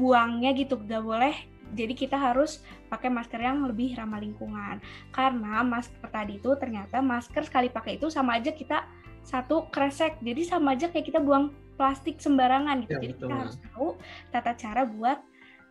[0.00, 1.36] buangnya gitu nggak boleh.
[1.76, 4.80] Jadi kita harus pakai masker yang lebih ramah lingkungan.
[5.12, 8.88] Karena masker tadi itu ternyata masker sekali pakai itu sama aja kita
[9.20, 10.16] satu kresek.
[10.24, 12.98] Jadi sama aja kayak kita buang plastik sembarangan gitu.
[12.98, 13.28] Ya, Jadi betul.
[13.30, 13.88] kita harus tahu
[14.34, 15.18] tata cara buat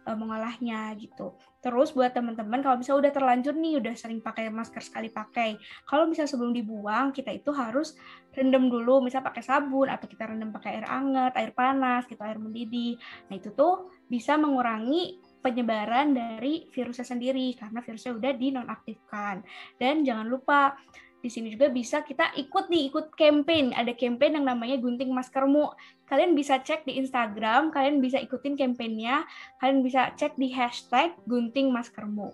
[0.08, 1.36] uh, mengolahnya gitu.
[1.60, 5.60] Terus buat teman-teman kalau bisa udah terlanjur nih udah sering pakai masker sekali pakai.
[5.84, 8.00] Kalau bisa sebelum dibuang kita itu harus
[8.32, 12.40] rendam dulu misal pakai sabun atau kita rendam pakai air hangat, air panas, gitu air
[12.40, 12.96] mendidih.
[13.28, 19.36] Nah, itu tuh bisa mengurangi penyebaran dari virusnya sendiri karena virusnya udah dinonaktifkan.
[19.76, 20.80] Dan jangan lupa
[21.28, 23.76] di sini juga bisa kita ikut nih ikut campaign.
[23.76, 25.76] Ada campaign yang namanya gunting maskermu.
[26.08, 29.28] Kalian bisa cek di Instagram kalian bisa ikutin campaignnya.
[29.60, 32.32] Kalian bisa cek di hashtag gunting maskermu.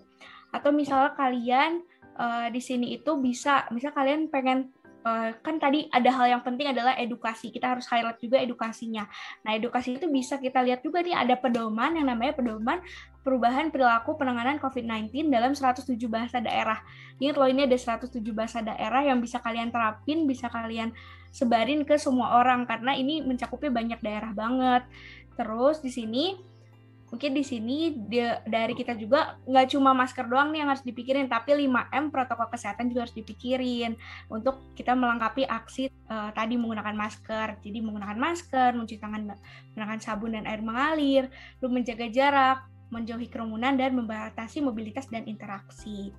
[0.54, 1.82] Atau misalnya kalian
[2.14, 4.70] uh, di sini itu bisa misal kalian pengen
[5.02, 7.50] uh, kan tadi ada hal yang penting adalah edukasi.
[7.50, 9.10] Kita harus highlight juga edukasinya.
[9.42, 12.78] Nah edukasi itu bisa kita lihat juga nih ada pedoman yang namanya pedoman
[13.24, 16.84] perubahan perilaku penanganan COVID-19 dalam 107 bahasa daerah.
[17.16, 20.92] Ingat loh ini ada 107 bahasa daerah yang bisa kalian terapin, bisa kalian
[21.32, 24.84] sebarin ke semua orang karena ini mencakupnya banyak daerah banget.
[25.34, 26.24] Terus di sini
[27.14, 27.94] mungkin di sini
[28.42, 32.90] dari kita juga nggak cuma masker doang nih yang harus dipikirin tapi 5M protokol kesehatan
[32.90, 33.94] juga harus dipikirin
[34.26, 40.34] untuk kita melengkapi aksi uh, tadi menggunakan masker jadi menggunakan masker mencuci tangan menggunakan sabun
[40.34, 41.30] dan air mengalir
[41.62, 42.58] lalu menjaga jarak
[42.94, 46.14] menjauhi kerumunan dan membatasi mobilitas dan interaksi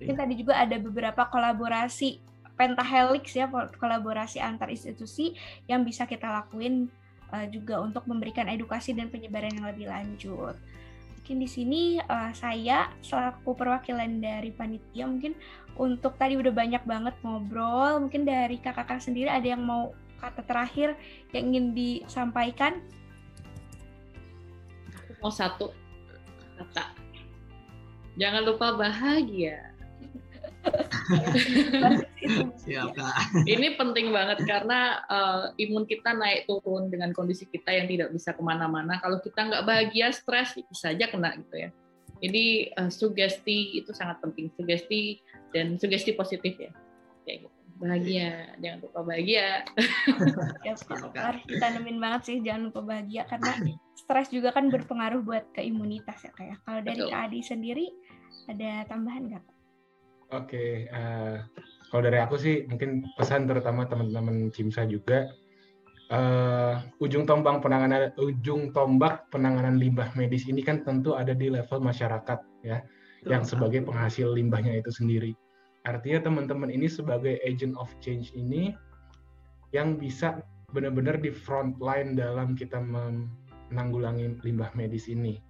[0.00, 0.22] mungkin iya.
[0.24, 2.30] tadi juga ada beberapa kolaborasi
[2.60, 5.32] pentahelix ya kolaborasi antar institusi
[5.64, 6.92] yang bisa kita lakuin
[7.32, 10.56] uh, juga untuk memberikan edukasi dan penyebaran yang lebih lanjut.
[11.16, 15.32] Mungkin di sini uh, saya selaku perwakilan dari panitia mungkin
[15.80, 18.02] untuk tadi udah banyak banget ngobrol.
[18.04, 21.00] Mungkin dari kakak-kakak sendiri ada yang mau kata terakhir
[21.32, 22.84] yang ingin disampaikan?
[25.20, 25.72] Mau satu
[26.56, 26.96] kata.
[28.20, 29.72] Jangan lupa bahagia.
[32.60, 32.92] Siap,
[33.48, 38.36] Ini penting banget karena uh, imun kita naik turun dengan kondisi kita yang tidak bisa
[38.36, 39.00] ke mana-mana.
[39.00, 41.72] Kalau kita nggak bahagia, stres, bisa saja kena gitu ya.
[42.20, 44.52] Jadi uh, sugesti itu sangat penting.
[44.52, 45.24] Sugesti
[45.56, 46.76] dan sugesti positif ya.
[47.24, 47.59] Kayak gitu.
[47.80, 49.64] Bahagia, jangan lupa bahagia.
[50.68, 50.76] ya,
[51.16, 53.56] harus ditanemin banget sih, jangan lupa bahagia karena
[53.96, 56.60] stres juga kan berpengaruh buat ke imunitas ya kayak.
[56.60, 56.64] Ya.
[56.68, 57.86] Kalau dari Kak Adi sendiri
[58.52, 59.44] ada tambahan nggak?
[60.30, 61.36] Oke, okay, uh, eh,
[61.88, 65.32] kalau dari aku sih mungkin pesan terutama teman-teman Cimsa juga
[66.12, 71.80] uh, ujung tombak penanganan ujung tombak penanganan limbah medis ini kan tentu ada di level
[71.80, 72.84] masyarakat ya,
[73.24, 75.32] yang sebagai penghasil limbahnya itu sendiri.
[75.88, 78.76] Artinya teman-teman ini sebagai agent of change ini
[79.72, 80.44] yang bisa
[80.76, 85.40] benar-benar di front line dalam kita menanggulangi limbah medis ini.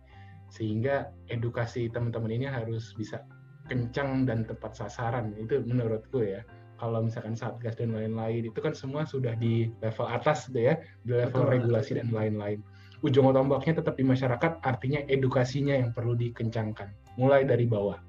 [0.51, 3.22] Sehingga edukasi teman-teman ini harus bisa
[3.66, 5.35] kencang dan tepat sasaran.
[5.35, 6.47] Itu menurutku ya.
[6.78, 10.74] Kalau misalkan satgas dan lain-lain itu kan semua sudah di level atas deh ya.
[11.03, 11.55] Di level Betul.
[11.59, 12.62] regulasi dan lain-lain.
[13.03, 17.18] Ujung tombaknya tetap di masyarakat artinya edukasinya yang perlu dikencangkan.
[17.20, 18.01] Mulai dari bawah.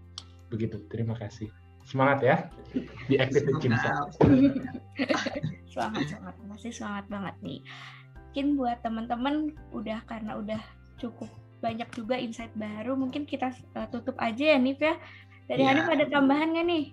[0.52, 0.84] Begitu.
[0.92, 1.61] Terima kasih
[1.92, 2.38] semangat ya
[3.12, 4.08] di active Cimsa
[5.72, 7.60] semangat semangat masih semangat banget nih
[8.32, 9.36] mungkin buat teman-teman
[9.76, 10.62] udah karena udah
[10.96, 11.28] cukup
[11.60, 14.96] banyak juga insight baru mungkin kita uh, tutup aja ya Nif ya
[15.52, 15.76] dari ya.
[15.76, 16.86] Hanif ada tambahan nggak nih?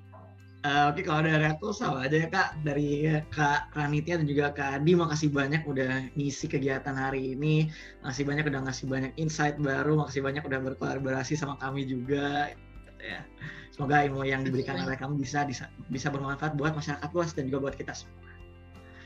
[0.67, 2.67] Uh, Oke, okay, kalau dari aku sama aja ya Kak.
[2.67, 7.71] Dari Kak Ranitia dan juga Kak Adi, makasih banyak udah ngisi kegiatan hari ini.
[8.03, 10.03] Makasih banyak udah ngasih banyak insight baru.
[10.03, 12.51] Makasih banyak udah berkolaborasi sama kami juga.
[13.03, 13.23] Ya.
[13.71, 15.47] Semoga ilmu yang diberikan oleh kamu bisa,
[15.89, 18.19] bisa bermanfaat buat masyarakat luas dan juga buat kita semua.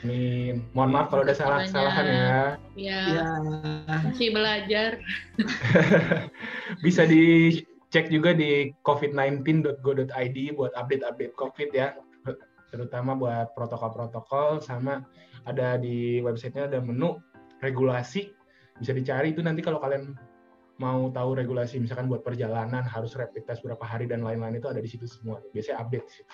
[0.02, 0.66] Amin.
[0.74, 2.40] Mohon maaf kalau ada salah-kesalahan ya.
[2.74, 3.00] Iya.
[3.06, 3.28] Ya.
[4.02, 4.90] Masih belajar.
[6.84, 7.54] bisa di
[7.92, 11.94] cek juga di covid19.go.id buat update-update COVID ya,
[12.72, 15.04] terutama buat protokol-protokol sama
[15.44, 17.20] ada di websitenya ada menu
[17.60, 18.32] regulasi
[18.80, 20.16] bisa dicari itu nanti kalau kalian
[20.82, 24.82] mau tahu regulasi misalkan buat perjalanan harus rapid test berapa hari dan lain-lain itu ada
[24.82, 26.26] di situ semua biasanya update sih.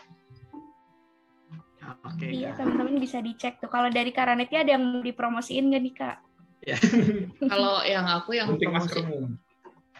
[2.04, 2.24] Oke.
[2.24, 3.68] Okay, iya teman-teman bisa dicek tuh.
[3.68, 6.16] Kalau dari Karanetnya ada yang mau dipromosiin nggak nih kak?
[6.64, 6.76] Ya.
[7.52, 9.04] kalau yang aku yang promosi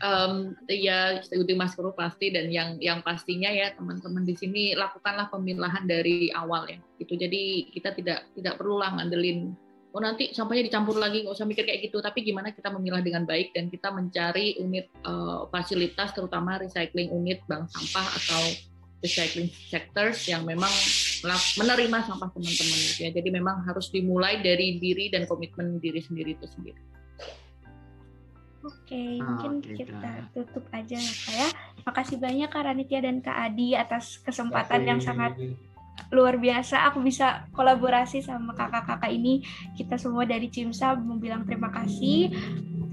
[0.03, 5.87] um, ya studi masker pasti dan yang yang pastinya ya teman-teman di sini lakukanlah pemilahan
[5.87, 9.55] dari awal ya itu jadi kita tidak tidak perlu lah ngandelin
[9.99, 13.27] oh nanti sampahnya dicampur lagi nggak usah mikir kayak gitu tapi gimana kita memilah dengan
[13.27, 18.43] baik dan kita mencari unit uh, fasilitas terutama recycling unit bank sampah atau
[19.03, 20.71] recycling sectors yang memang
[21.59, 26.47] menerima sampah teman-teman ya jadi memang harus dimulai dari diri dan komitmen diri sendiri itu
[26.47, 26.79] sendiri.
[28.59, 31.49] Oke, okay, ah, mungkin okay, kita tutup aja ya Kak ya.
[31.87, 35.39] Makasih banyak Kak Ranitia dan Kak Adi atas kesempatan yang sangat
[36.11, 36.89] luar biasa.
[36.93, 39.45] Aku bisa kolaborasi sama kakak-kakak ini.
[39.75, 42.33] Kita semua dari Cimsa mau bilang terima kasih.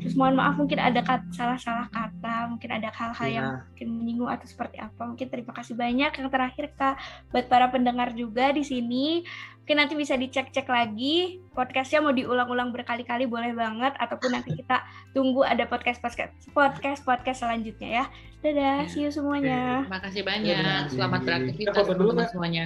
[0.02, 1.02] Terus mohon maaf mungkin ada
[1.34, 3.34] salah-salah kata, mungkin ada hal-hal ya.
[3.41, 5.02] yang mungkin menyinggung atau seperti apa.
[5.02, 6.11] Mungkin terima kasih banyak.
[6.14, 6.95] Yang terakhir Kak
[7.34, 9.26] buat para pendengar juga di sini
[9.65, 15.41] Mungkin nanti bisa dicek-cek lagi podcastnya mau diulang-ulang berkali-kali boleh banget ataupun nanti kita tunggu
[15.41, 18.06] ada podcast podcast podcast podcast selanjutnya ya.
[18.45, 19.90] Dadah, see you semuanya.
[19.90, 20.94] Terima kasih banyak.
[20.94, 22.65] Selamat beraktivitas teman-teman semuanya.